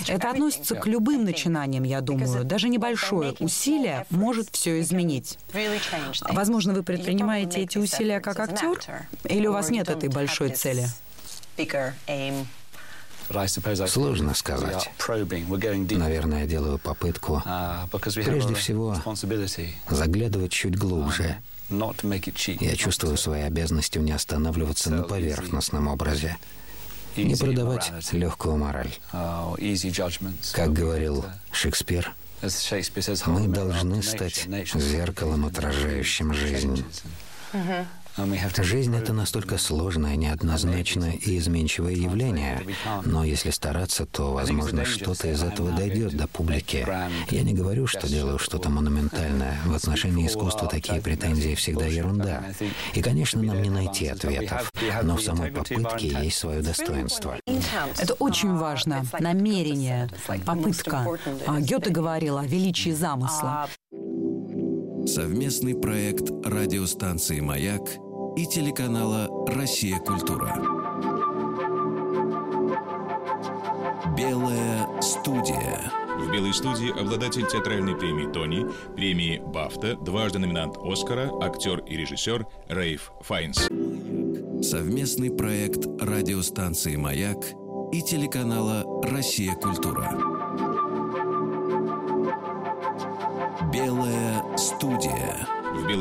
Это 0.09 0.31
относится 0.31 0.75
к 0.75 0.87
любым 0.87 1.25
начинаниям, 1.25 1.85
я 1.85 2.01
думаю. 2.01 2.45
Даже 2.45 2.69
небольшое 2.69 3.35
усилие 3.41 4.07
может 4.11 4.49
все 4.53 4.81
изменить. 4.81 5.39
Возможно, 6.29 6.73
вы 6.73 6.83
предпринимаете 6.83 7.61
эти 7.61 7.79
усилия 7.79 8.21
как 8.21 8.39
актер, 8.41 8.72
актер? 8.73 9.09
Или 9.25 9.47
у 9.47 9.53
вас 9.53 9.71
нет 9.71 9.89
этой 9.89 10.09
большой 10.09 10.51
цели? 10.51 10.87
Сложно 13.87 14.35
сказать. 14.35 14.91
Наверное, 15.09 16.41
я 16.41 16.47
делаю 16.47 16.79
попытку, 16.79 17.43
прежде 18.15 18.55
всего, 18.55 18.97
заглядывать 19.89 20.53
чуть 20.53 20.77
глубже. 20.77 21.39
Я 21.71 22.77
чувствую 22.77 23.17
своей 23.17 23.45
обязанностью 23.45 24.03
не 24.03 24.13
останавливаться 24.13 24.91
на 24.91 25.05
поверхностном 25.05 25.89
образе, 25.89 26.37
не 27.17 27.37
продавать 27.37 27.93
легкую 28.13 28.57
мораль. 28.57 28.93
Как 30.53 30.73
говорил 30.73 31.25
Шекспир, 31.51 32.13
мы 33.27 33.49
должны 33.49 34.03
стать 34.03 34.49
зеркалом, 34.75 35.47
отражающим 35.47 36.35
жизнь. 36.35 36.85
Жизнь— 38.59 38.97
это 38.97 39.13
настолько 39.13 39.59
сложное, 39.59 40.17
неоднозначное 40.17 41.13
и 41.13 41.39
изменчивое 41.39 41.95
явление. 41.95 42.63
Но 43.05 43.25
если 43.25 43.51
стараться, 43.51 44.07
то, 44.07 44.33
возможно, 44.33 44.85
что-то 44.85 45.31
из 45.31 45.43
этого 45.43 45.73
дойдет 45.73 46.17
до 46.17 46.27
публики. 46.29 46.87
Я 47.31 47.43
не 47.43 47.55
говорю, 47.55 47.87
что 47.87 48.09
делаю 48.09 48.39
что-то 48.39 48.69
монументальное. 48.69 49.59
В 49.65 49.75
отношении 49.75 50.27
искусства 50.27 50.69
такие 50.69 51.01
претензии 51.01 51.55
всегда 51.55 51.87
ерунда. 51.87 52.45
И, 52.95 53.03
конечно, 53.03 53.43
нам 53.43 53.63
не 53.63 53.71
найти 53.71 54.09
ответов. 54.09 54.71
Но 55.03 55.17
в 55.17 55.23
самой 55.23 55.51
попытке 55.51 56.09
есть 56.09 56.39
свое 56.39 56.63
достоинство. 56.63 57.37
Это 57.99 58.15
очень 58.15 58.55
важно. 58.55 59.05
Намерение, 59.19 60.09
попытка. 60.45 61.07
А 61.47 61.61
Гёте 61.61 61.91
говорил 61.91 62.39
о 62.39 62.45
величии 62.45 62.91
замысла. 62.91 63.69
Совместный 65.05 65.75
проект 65.75 66.31
радиостанции 66.45 67.41
«Маяк» 67.41 67.83
и 68.37 68.47
телеканала 68.47 69.29
«Россия. 69.47 69.99
Культура». 69.99 70.55
Белая 74.17 75.01
студия. 75.01 75.93
В 76.19 76.31
«Белой 76.31 76.53
студии» 76.53 76.91
обладатель 76.99 77.47
театральной 77.47 77.97
премии 77.97 78.31
«Тони», 78.33 78.67
премии 78.95 79.43
«Бафта», 79.45 79.97
дважды 79.97 80.39
номинант 80.39 80.77
«Оскара», 80.77 81.31
актер 81.43 81.81
и 81.81 81.97
режиссер 81.97 82.47
Рейф 82.69 83.13
Файнс. 83.21 83.69
Совместный 84.63 85.31
проект 85.31 85.87
радиостанции 86.01 86.97
«Маяк» 86.97 87.39
и 87.93 88.01
телеканала 88.03 88.85
«Россия. 89.03 89.55
Культура». 89.55 90.32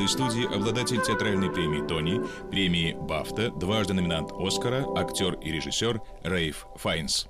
«Белой 0.01 0.09
студии» 0.09 0.51
обладатель 0.51 0.99
театральной 0.99 1.51
премии 1.51 1.87
«Тони», 1.87 2.19
премии 2.49 2.97
«Бафта», 2.99 3.51
дважды 3.51 3.93
номинант 3.93 4.31
«Оскара», 4.31 4.83
актер 4.97 5.35
и 5.35 5.51
режиссер 5.51 6.01
Рейф 6.23 6.65
Файнс. 6.77 7.27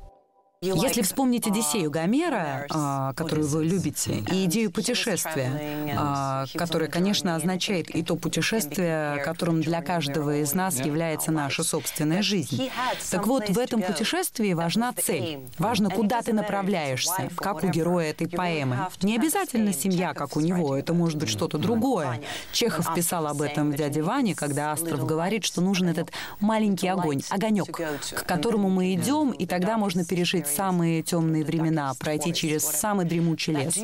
Если 0.63 1.01
вспомнить 1.01 1.47
Одиссею 1.47 1.89
Гомера, 1.89 2.67
а, 2.69 3.13
которую 3.13 3.47
вы 3.47 3.65
любите, 3.65 4.23
и 4.31 4.45
идею 4.45 4.69
путешествия, 4.69 5.95
а, 5.97 6.45
которое, 6.53 6.87
конечно, 6.87 7.35
означает 7.35 7.89
и 7.89 8.03
то 8.03 8.15
путешествие, 8.15 9.23
которым 9.25 9.61
для 9.63 9.81
каждого 9.81 10.37
из 10.37 10.53
нас 10.53 10.79
является 10.79 11.31
наша 11.31 11.63
собственная 11.63 12.21
жизнь. 12.21 12.69
Так 13.09 13.25
вот, 13.25 13.49
в 13.49 13.57
этом 13.57 13.81
путешествии 13.81 14.53
важна 14.53 14.93
цель. 14.93 15.39
Важно, 15.57 15.89
куда 15.89 16.21
ты 16.21 16.31
направляешься, 16.31 17.31
как 17.37 17.63
у 17.63 17.67
героя 17.67 18.11
этой 18.11 18.29
поэмы. 18.29 18.87
Не 19.01 19.15
обязательно 19.15 19.73
семья, 19.73 20.13
как 20.13 20.37
у 20.37 20.41
него, 20.41 20.77
это 20.77 20.93
может 20.93 21.17
быть 21.17 21.29
что-то 21.29 21.57
другое. 21.57 22.21
Чехов 22.51 22.93
писал 22.93 23.25
об 23.25 23.41
этом 23.41 23.71
в 23.71 23.75
«Дяде 23.75 24.03
Ване», 24.03 24.35
когда 24.35 24.73
Астров 24.73 25.07
говорит, 25.07 25.43
что 25.43 25.59
нужен 25.59 25.89
этот 25.89 26.11
маленький 26.39 26.87
огонь, 26.87 27.23
огонек, 27.31 27.71
к 27.71 28.25
которому 28.27 28.69
мы 28.69 28.93
идем, 28.93 29.31
и 29.31 29.47
тогда 29.47 29.79
можно 29.79 30.05
пережить 30.05 30.50
самые 30.55 31.03
темные 31.03 31.43
времена, 31.43 31.93
пройти 31.99 32.33
через 32.33 32.63
самый 32.63 33.05
дремучий 33.05 33.53
лес. 33.53 33.77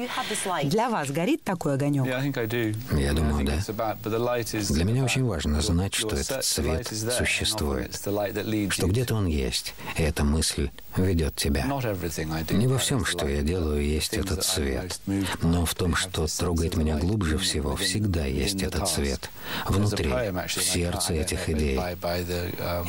Для 0.64 0.90
вас 0.90 1.10
горит 1.10 1.44
такой 1.44 1.76
огонек? 1.76 2.06
Я 2.06 3.14
думаю, 3.14 3.46
да. 3.46 3.98
Для 4.70 4.84
меня 4.84 5.04
очень 5.04 5.26
важно 5.26 5.62
знать, 5.62 5.94
что 5.94 6.16
этот 6.16 6.44
свет 6.44 6.88
существует, 7.18 7.96
что 7.96 8.88
где-то 8.88 9.16
он 9.16 9.28
есть, 9.28 9.74
и 9.98 10.04
эта 10.04 10.24
мысль 10.24 10.70
ведет 10.96 11.36
тебя. 11.36 11.66
Не 12.52 12.68
во 12.68 12.78
всем, 12.78 13.06
что 13.06 13.28
я 13.28 13.42
делаю, 13.42 13.84
есть 13.84 14.14
этот 14.14 14.44
свет, 14.44 15.00
но 15.42 15.66
в 15.66 15.74
том, 15.76 15.96
что 15.96 16.28
трогает 16.28 16.76
меня 16.76 16.98
глубже 16.98 17.38
всего, 17.38 17.76
всегда 17.76 18.26
есть 18.26 18.62
этот 18.62 18.88
свет. 18.90 19.30
Внутри, 19.68 20.10
в 20.10 20.62
сердце 20.62 21.14
этих 21.14 21.50
идей. 21.50 21.80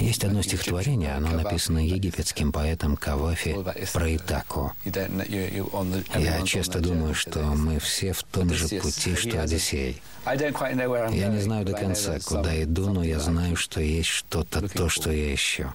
Есть 0.01 0.25
одно 0.25 0.43
стихотворение, 0.43 1.15
оно 1.15 1.31
написано 1.31 1.87
египетским 1.87 2.53
поэтом 2.53 2.97
Кавафи 2.97 3.57
про 3.93 4.17
Итаку. 4.17 4.73
Я 4.85 6.43
часто 6.45 6.81
думаю, 6.81 7.15
что 7.15 7.41
мы 7.41 7.79
все 7.79 8.13
в 8.13 8.23
том 8.23 8.53
же 8.53 8.69
пути, 8.81 9.15
что 9.15 9.43
Одиссей. 9.43 10.03
Я 10.27 11.29
не 11.29 11.41
знаю 11.41 11.65
до 11.65 11.73
конца, 11.73 12.19
куда 12.25 12.63
иду, 12.63 12.91
но 12.91 13.03
я 13.03 13.19
знаю, 13.19 13.57
что 13.57 13.81
есть 13.81 14.09
что-то, 14.09 14.69
то, 14.69 14.89
что 14.89 15.11
я 15.11 15.35
ищу. 15.35 15.73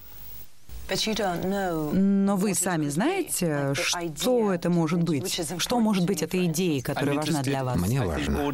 Но 0.86 2.36
вы 2.36 2.54
сами 2.54 2.88
знаете, 2.88 3.72
что 3.74 4.52
это 4.52 4.68
может 4.68 5.02
быть? 5.02 5.40
Что 5.58 5.80
может 5.80 6.04
быть 6.04 6.22
этой 6.22 6.44
идеей, 6.44 6.82
которая 6.82 7.16
важна 7.16 7.42
для 7.42 7.64
вас? 7.64 7.80
Мне 7.80 8.02
важно. 8.02 8.52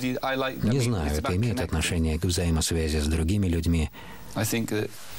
Не 0.63 0.79
знаю, 0.79 1.11
это 1.13 1.37
имеет 1.37 1.61
отношение 1.61 2.19
к 2.19 2.25
взаимосвязи 2.25 2.99
с 2.99 3.07
другими 3.07 3.49
людьми. 3.49 3.91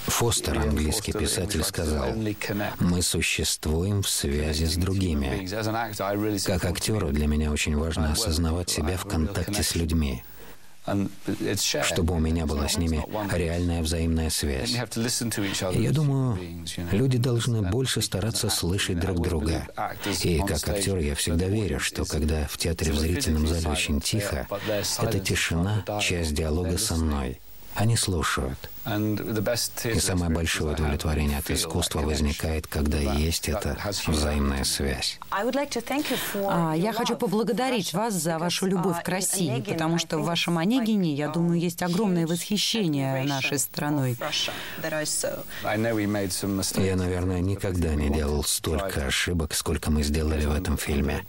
Фостер, 0.07 0.57
английский 0.59 1.13
писатель, 1.13 1.63
сказал, 1.63 2.13
«Мы 2.79 3.01
существуем 3.01 4.01
в 4.01 4.09
связи 4.09 4.65
с 4.65 4.75
другими». 4.75 5.47
Как 6.45 6.65
актеру 6.65 7.09
для 7.09 7.27
меня 7.27 7.51
очень 7.51 7.77
важно 7.77 8.11
осознавать 8.11 8.69
себя 8.69 8.97
в 8.97 9.05
контакте 9.05 9.63
с 9.63 9.75
людьми 9.75 10.23
чтобы 11.83 12.15
у 12.15 12.19
меня 12.19 12.45
была 12.45 12.67
с 12.67 12.77
ними 12.77 13.05
реальная 13.33 13.83
взаимная 13.83 14.29
связь. 14.29 14.71
Я 15.73 15.91
думаю, 15.91 16.39
люди 16.91 17.17
должны 17.17 17.61
больше 17.61 18.01
стараться 18.01 18.49
слышать 18.49 18.99
друг 18.99 19.21
друга. 19.21 19.67
И 20.23 20.39
как 20.39 20.67
актер 20.67 20.97
я 20.97 21.15
всегда 21.15 21.47
верю, 21.47 21.79
что 21.79 22.05
когда 22.05 22.47
в 22.47 22.57
театре 22.57 22.91
в 22.91 22.99
зрительном 22.99 23.47
зале 23.47 23.67
очень 23.67 24.01
тихо, 24.01 24.47
эта 24.99 25.19
тишина— 25.19 25.85
часть 26.01 26.33
диалога 26.33 26.77
со 26.77 26.95
мной. 26.95 27.39
Они 27.75 27.95
слушают. 27.95 28.69
И 28.83 29.99
самое 29.99 30.31
большое 30.31 30.73
удовлетворение 30.73 31.37
от 31.37 31.51
искусства 31.51 32.01
возникает, 32.01 32.65
когда 32.67 32.97
есть 32.97 33.47
эта 33.47 33.77
взаимная 34.07 34.63
связь. 34.63 35.19
А, 35.29 36.73
я 36.75 36.91
хочу 36.91 37.15
поблагодарить 37.15 37.93
вас 37.93 38.13
за 38.15 38.39
вашу 38.39 38.65
любовь 38.65 39.03
к 39.03 39.07
России, 39.07 39.61
потому 39.61 39.99
что 39.99 40.17
в 40.17 40.25
вашем 40.25 40.57
Онегине, 40.57 41.13
я 41.13 41.29
думаю, 41.29 41.59
есть 41.59 41.83
огромное 41.83 42.25
восхищение 42.25 43.23
нашей 43.23 43.59
страной. 43.59 44.17
Я, 46.81 46.95
наверное, 46.95 47.39
никогда 47.39 47.93
не 47.95 48.09
делал 48.09 48.43
столько 48.43 49.05
ошибок, 49.05 49.53
сколько 49.53 49.91
мы 49.91 50.03
сделали 50.03 50.45
в 50.45 50.53
этом 50.53 50.77
фильме. 50.77 51.23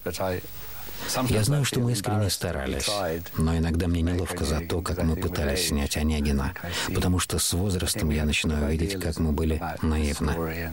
Я 1.28 1.42
знаю, 1.42 1.64
что 1.64 1.80
мы 1.80 1.92
искренне 1.92 2.30
старались, 2.30 2.90
но 3.36 3.56
иногда 3.56 3.88
мне 3.88 4.02
неловко 4.02 4.44
за 4.44 4.60
то, 4.60 4.82
как 4.82 5.02
мы 5.02 5.16
пытались 5.16 5.68
снять 5.68 5.96
Онегина, 5.96 6.54
потому 6.94 7.18
что 7.18 7.38
с 7.38 7.52
возрастом 7.52 8.10
я 8.10 8.24
начинаю 8.24 8.70
видеть, 8.70 9.00
как 9.00 9.18
мы 9.18 9.32
были 9.32 9.62
наивны. 9.82 10.72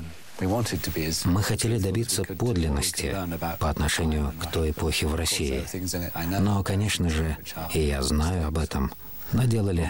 Мы 1.26 1.44
хотели 1.44 1.78
добиться 1.80 2.24
подлинности 2.24 3.16
по 3.60 3.70
отношению 3.70 4.34
к 4.42 4.52
той 4.52 4.72
эпохе 4.72 5.08
в 5.08 5.16
России. 5.16 5.66
Но, 6.40 6.64
конечно 6.64 7.10
же, 7.10 7.38
и 7.74 7.82
я 7.82 8.02
знаю 8.02 8.48
об 8.48 8.58
этом, 8.58 8.92
наделали 9.34 9.90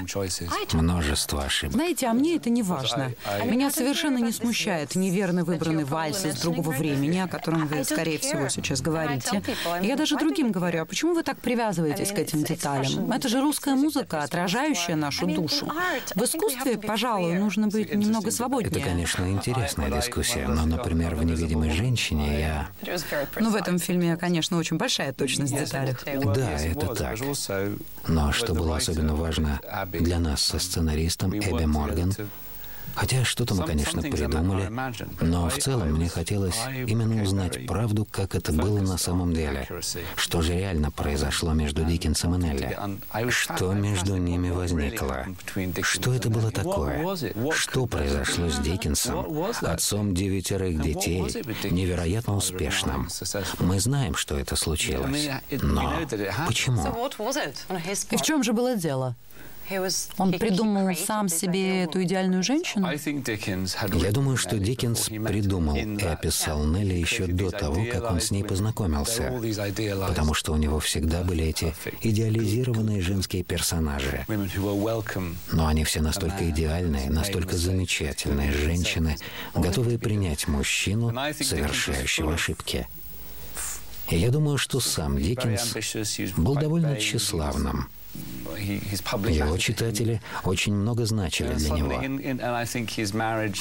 множество 0.73 1.43
ошибок. 1.43 1.73
Знаете, 1.73 2.07
а 2.07 2.13
мне 2.13 2.35
это 2.35 2.49
не 2.49 2.63
важно. 2.63 3.13
Меня 3.45 3.71
совершенно 3.71 4.17
не 4.17 4.31
смущает 4.31 4.95
неверно 4.95 5.43
выбранный 5.43 5.83
вальс 5.83 6.25
из 6.25 6.41
другого 6.41 6.71
времени, 6.71 7.17
о 7.17 7.27
котором 7.27 7.67
вы, 7.67 7.83
скорее 7.83 8.17
всего, 8.19 8.49
сейчас 8.49 8.81
говорите. 8.81 9.41
Я 9.81 9.95
даже 9.95 10.17
другим 10.17 10.51
говорю, 10.51 10.81
а 10.81 10.85
почему 10.85 11.13
вы 11.13 11.23
так 11.23 11.39
привязываетесь 11.39 12.11
к 12.11 12.17
этим 12.17 12.43
деталям? 12.43 13.11
Это 13.11 13.29
же 13.29 13.41
русская 13.41 13.75
музыка, 13.75 14.23
отражающая 14.23 14.95
нашу 14.95 15.27
душу. 15.27 15.71
В 16.15 16.23
искусстве, 16.23 16.77
пожалуй, 16.77 17.33
нужно 17.37 17.67
быть 17.67 17.93
немного 17.93 18.31
свободнее. 18.31 18.71
Это, 18.71 18.89
конечно, 18.89 19.29
интересная 19.29 19.89
дискуссия, 19.89 20.47
но, 20.47 20.65
например, 20.65 21.15
в 21.15 21.23
«Невидимой 21.23 21.71
женщине» 21.71 22.39
я... 22.39 22.69
Ну, 23.39 23.51
в 23.51 23.55
этом 23.55 23.79
фильме, 23.79 24.17
конечно, 24.17 24.57
очень 24.57 24.77
большая 24.77 25.13
точность 25.13 25.53
в 25.53 25.57
деталях. 25.57 26.03
Да, 26.05 26.51
это 26.59 26.95
так. 26.95 27.17
Но 28.07 28.31
что 28.31 28.53
было 28.53 28.77
особенно 28.77 29.15
важно, 29.15 29.28
важно 29.29 29.61
для 29.91 30.19
нас 30.19 30.41
со 30.41 30.59
сценаристом 30.59 31.33
Эбби 31.33 31.65
Морган. 31.65 32.13
Хотя 32.95 33.23
что-то 33.23 33.55
мы, 33.55 33.65
конечно, 33.65 34.01
придумали, 34.01 34.69
но 35.21 35.49
в 35.49 35.57
целом 35.57 35.93
мне 35.93 36.09
хотелось 36.09 36.57
именно 36.87 37.23
узнать 37.23 37.65
правду, 37.65 38.05
как 38.09 38.35
это 38.35 38.51
было 38.51 38.79
на 38.79 38.97
самом 38.97 39.33
деле. 39.33 39.67
Что 40.15 40.41
же 40.41 40.53
реально 40.53 40.91
произошло 40.91 41.53
между 41.53 41.83
Диккенсом 41.83 42.35
и 42.35 42.37
Нелли? 42.39 42.77
Что 43.29 43.73
между 43.73 44.17
ними 44.17 44.49
возникло? 44.49 45.25
Что 45.81 46.13
это 46.13 46.29
было 46.29 46.51
такое? 46.51 47.17
Что 47.53 47.85
произошло 47.85 48.49
с 48.49 48.59
Диккенсом, 48.59 49.25
отцом 49.61 50.13
девятерых 50.13 50.81
детей, 50.81 51.21
невероятно 51.69 52.35
успешным? 52.35 53.09
Мы 53.59 53.79
знаем, 53.79 54.15
что 54.15 54.37
это 54.37 54.55
случилось. 54.55 55.29
Но 55.51 55.93
почему? 56.47 57.09
И 58.11 58.17
в 58.17 58.21
чем 58.21 58.43
же 58.43 58.53
было 58.53 58.75
дело? 58.75 59.15
Он 60.17 60.31
придумал 60.31 60.95
сам 60.95 61.29
себе 61.29 61.83
эту 61.83 62.03
идеальную 62.03 62.43
женщину? 62.43 62.89
Я 62.89 64.11
думаю, 64.11 64.37
что 64.37 64.57
Диккенс 64.57 65.09
придумал 65.09 65.75
и 65.75 66.03
описал 66.03 66.63
Нелли 66.65 66.95
еще 66.95 67.27
до 67.27 67.51
того, 67.51 67.85
как 67.91 68.11
он 68.11 68.19
с 68.19 68.31
ней 68.31 68.43
познакомился, 68.43 69.31
потому 70.07 70.33
что 70.33 70.53
у 70.53 70.57
него 70.57 70.79
всегда 70.79 71.23
были 71.23 71.45
эти 71.45 71.73
идеализированные 72.01 73.01
женские 73.01 73.43
персонажи. 73.43 74.25
Но 75.51 75.67
они 75.67 75.83
все 75.83 76.01
настолько 76.01 76.49
идеальные, 76.49 77.09
настолько 77.09 77.57
замечательные 77.57 78.51
женщины, 78.51 79.17
готовые 79.53 79.99
принять 79.99 80.47
мужчину, 80.47 81.13
совершающего 81.33 82.33
ошибки. 82.33 82.87
И 84.09 84.17
я 84.17 84.31
думаю, 84.31 84.57
что 84.57 84.79
сам 84.79 85.17
Диккенс 85.17 85.75
был 86.35 86.55
довольно 86.55 86.97
тщеславным. 86.97 87.89
Его 88.59 89.57
читатели 89.57 90.21
очень 90.43 90.73
много 90.73 91.05
значили 91.05 91.53
для 91.53 91.69
него. 91.69 92.01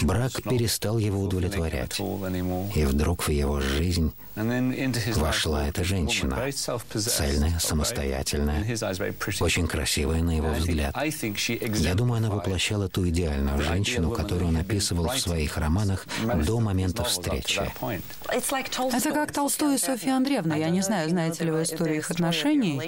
Брак 0.02 0.42
перестал 0.42 0.98
его 0.98 1.22
удовлетворять. 1.22 2.00
И 2.00 2.84
вдруг 2.84 3.22
в 3.24 3.30
его 3.30 3.60
жизнь 3.60 4.12
вошла 5.16 5.68
эта 5.68 5.84
женщина. 5.84 6.38
Цельная, 6.94 7.58
самостоятельная, 7.58 8.64
очень 9.40 9.66
красивая 9.66 10.22
на 10.22 10.36
его 10.36 10.50
взгляд. 10.50 10.96
Я 10.96 11.94
думаю, 11.94 12.18
она 12.18 12.30
воплощала 12.30 12.88
ту 12.88 13.08
идеальную 13.08 13.62
женщину, 13.62 14.10
которую 14.10 14.48
он 14.48 14.56
описывал 14.56 15.08
в 15.08 15.18
своих 15.18 15.56
романах 15.58 16.06
до 16.46 16.60
момента 16.60 17.04
встречи. 17.04 17.62
Это 18.28 19.12
как 19.12 19.32
Толстой 19.32 19.76
и 19.76 19.78
Софья 19.78 20.16
Андреевна. 20.16 20.56
Я 20.56 20.70
не 20.70 20.80
знаю, 20.80 21.08
знаете 21.08 21.44
ли 21.44 21.50
вы 21.50 21.62
историю 21.62 21.98
их 21.98 22.10
отношений. 22.10 22.80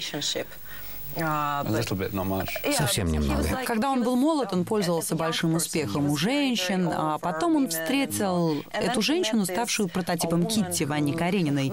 Совсем 2.76 3.10
немного. 3.10 3.44
Когда 3.64 3.90
он 3.90 4.02
был 4.02 4.16
молод, 4.16 4.52
он 4.52 4.64
пользовался 4.64 5.14
большим 5.16 5.54
успехом 5.54 6.10
у 6.10 6.16
женщин, 6.16 6.90
а 6.92 7.18
потом 7.18 7.56
он 7.56 7.68
встретил 7.68 8.62
эту 8.72 9.02
женщину, 9.02 9.44
ставшую 9.44 9.88
прототипом 9.88 10.46
Китти 10.46 10.84
Вани 10.84 11.12
Карениной. 11.12 11.72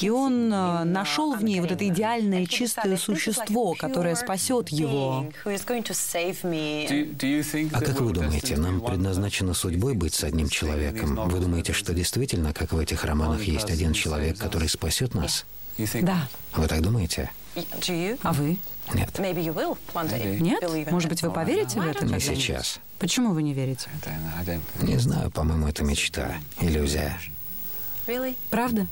И 0.00 0.10
он 0.10 0.52
э, 0.52 0.84
нашел 0.84 1.34
в 1.34 1.44
ней 1.44 1.60
вот 1.60 1.70
это 1.70 1.86
идеальное 1.86 2.46
чистое 2.46 2.96
существо, 2.96 3.74
которое 3.78 4.14
спасет 4.16 4.68
его. 4.70 5.26
А 7.72 7.80
как 7.80 8.00
вы 8.00 8.12
думаете, 8.12 8.56
нам 8.56 8.80
предназначено 8.80 9.54
судьбой 9.54 9.94
быть 9.94 10.14
с 10.14 10.24
одним 10.24 10.48
человеком? 10.48 11.16
Вы 11.28 11.40
думаете, 11.40 11.72
что 11.72 11.94
действительно, 11.94 12.52
как 12.52 12.72
в 12.72 12.78
этих 12.78 13.04
романах, 13.04 13.42
есть 13.42 13.70
один 13.70 13.92
человек, 13.92 14.38
который 14.38 14.68
спасет 14.68 15.14
нас? 15.14 15.44
Да. 16.02 16.28
Вы 16.54 16.66
так 16.66 16.80
думаете? 16.82 17.30
А 18.22 18.32
вы? 18.32 18.58
Нет. 18.94 19.10
Нет? 20.40 20.62
Может 20.90 21.08
быть, 21.10 21.22
вы 21.22 21.30
поверите 21.30 21.80
в 21.80 21.86
это? 21.86 22.04
Не 22.06 22.20
сейчас. 22.20 22.80
Почему 22.98 23.32
вы 23.32 23.42
не 23.42 23.52
верите? 23.54 23.88
Не 24.80 24.96
знаю, 24.98 25.30
по-моему, 25.30 25.68
это 25.68 25.84
мечта, 25.84 26.34
иллюзия. 26.60 27.18
Правда? 28.50 28.86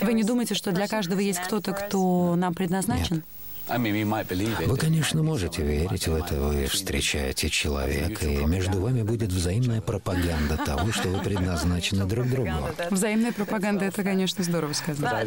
Вы 0.00 0.12
не 0.12 0.22
думаете, 0.24 0.54
что 0.54 0.72
для 0.72 0.86
каждого 0.88 1.20
есть 1.20 1.40
кто-то, 1.40 1.72
кто 1.72 2.36
нам 2.36 2.54
предназначен? 2.54 3.16
Нет. 3.16 3.24
Вы, 3.68 4.76
конечно, 4.76 5.22
можете 5.22 5.62
верить 5.62 6.08
в 6.08 6.14
это. 6.14 6.34
Вы 6.34 6.66
встречаете 6.66 7.48
человека, 7.50 8.26
и 8.26 8.44
между 8.44 8.80
вами 8.80 9.02
будет 9.02 9.30
взаимная 9.30 9.80
пропаганда 9.80 10.56
того, 10.56 10.90
что 10.92 11.08
вы 11.08 11.22
предназначены 11.22 12.04
друг 12.06 12.28
другу. 12.28 12.50
Взаимная 12.90 13.32
пропаганда— 13.32 13.84
это, 13.86 14.02
конечно, 14.02 14.42
здорово 14.42 14.72
сказано. 14.72 15.24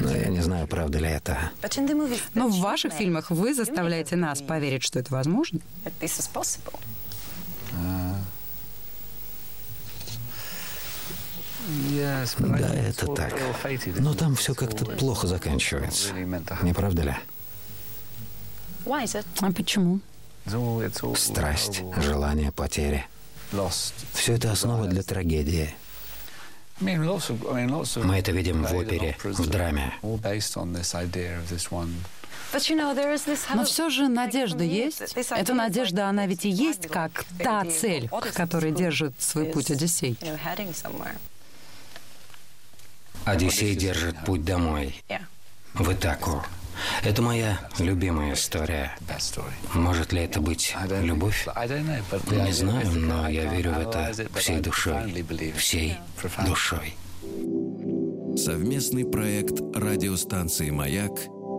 Но 0.00 0.10
я 0.10 0.28
не 0.28 0.40
знаю, 0.40 0.66
правда 0.66 0.98
ли 0.98 1.08
это. 1.08 1.50
Но 2.34 2.48
в 2.48 2.60
ваших 2.60 2.92
фильмах 2.92 3.30
вы 3.30 3.54
заставляете 3.54 4.16
нас 4.16 4.40
поверить, 4.40 4.82
что 4.82 4.98
это 4.98 5.12
возможно. 5.12 5.60
Да, 12.38 12.74
это 12.74 13.06
так. 13.14 13.34
Но 13.98 14.14
там 14.14 14.34
все 14.34 14.54
как-то 14.54 14.84
плохо 14.84 15.26
заканчивается. 15.26 16.12
Не 16.62 16.72
правда 16.72 17.02
ли? 17.02 17.16
А 19.40 19.52
почему? 19.52 20.00
Страсть, 21.16 21.82
желание, 21.98 22.52
потери. 22.52 23.06
Все 24.14 24.34
это 24.34 24.50
основа 24.52 24.86
для 24.86 25.02
трагедии. 25.02 25.74
Мы 26.80 28.18
это 28.18 28.32
видим 28.32 28.64
в 28.64 28.74
опере, 28.74 29.16
в 29.22 29.46
драме. 29.46 29.92
Но 33.54 33.64
все 33.64 33.88
же 33.90 34.08
надежда 34.08 34.64
есть. 34.64 35.02
Эта 35.30 35.54
надежда, 35.54 36.08
она 36.08 36.26
ведь 36.26 36.44
и 36.44 36.50
есть 36.50 36.88
как 36.88 37.24
та 37.38 37.64
цель, 37.64 38.08
к 38.08 38.32
которой 38.32 38.72
держит 38.72 39.14
свой 39.20 39.46
путь 39.46 39.70
Одиссей. 39.70 40.18
Одиссей 43.24 43.76
держит 43.76 44.24
путь 44.24 44.44
домой, 44.44 45.02
в 45.74 45.92
Итаку. 45.92 46.42
Это 47.02 47.22
моя 47.22 47.60
любимая 47.78 48.34
история. 48.34 48.96
Может 49.74 50.12
ли 50.12 50.22
это 50.22 50.40
быть 50.40 50.74
любовь? 51.02 51.46
Не 52.30 52.52
знаю, 52.52 52.90
но 52.92 53.28
я 53.28 53.44
верю 53.46 53.72
в 53.72 53.78
это 53.78 54.12
всей 54.34 54.60
душой. 54.60 55.24
Всей 55.56 55.96
душой. 56.46 56.94
Совместный 58.36 59.04
проект 59.04 59.60
радиостанции 59.74 60.70
«Маяк» 60.70 61.12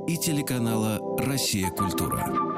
и 0.07 0.17
телеканала 0.17 0.99
«Россия. 1.19 1.69
Культура». 1.69 2.52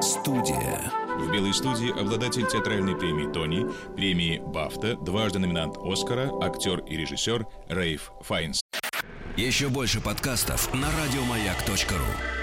Студия. 0.00 0.80
В 1.18 1.30
«Белой 1.30 1.52
студии» 1.52 1.90
обладатель 1.90 2.46
театральной 2.46 2.96
премии 2.96 3.30
«Тони», 3.32 3.66
премии 3.94 4.42
«Бафта», 4.44 4.96
дважды 4.96 5.38
номинант 5.38 5.76
«Оскара», 5.76 6.30
актер 6.42 6.80
и 6.80 6.96
режиссер 6.96 7.46
Рейф 7.68 8.12
Файнс. 8.22 8.60
Еще 9.36 9.68
больше 9.68 10.00
подкастов 10.00 10.72
на 10.74 10.88
радиомаяк.ру. 10.88 12.41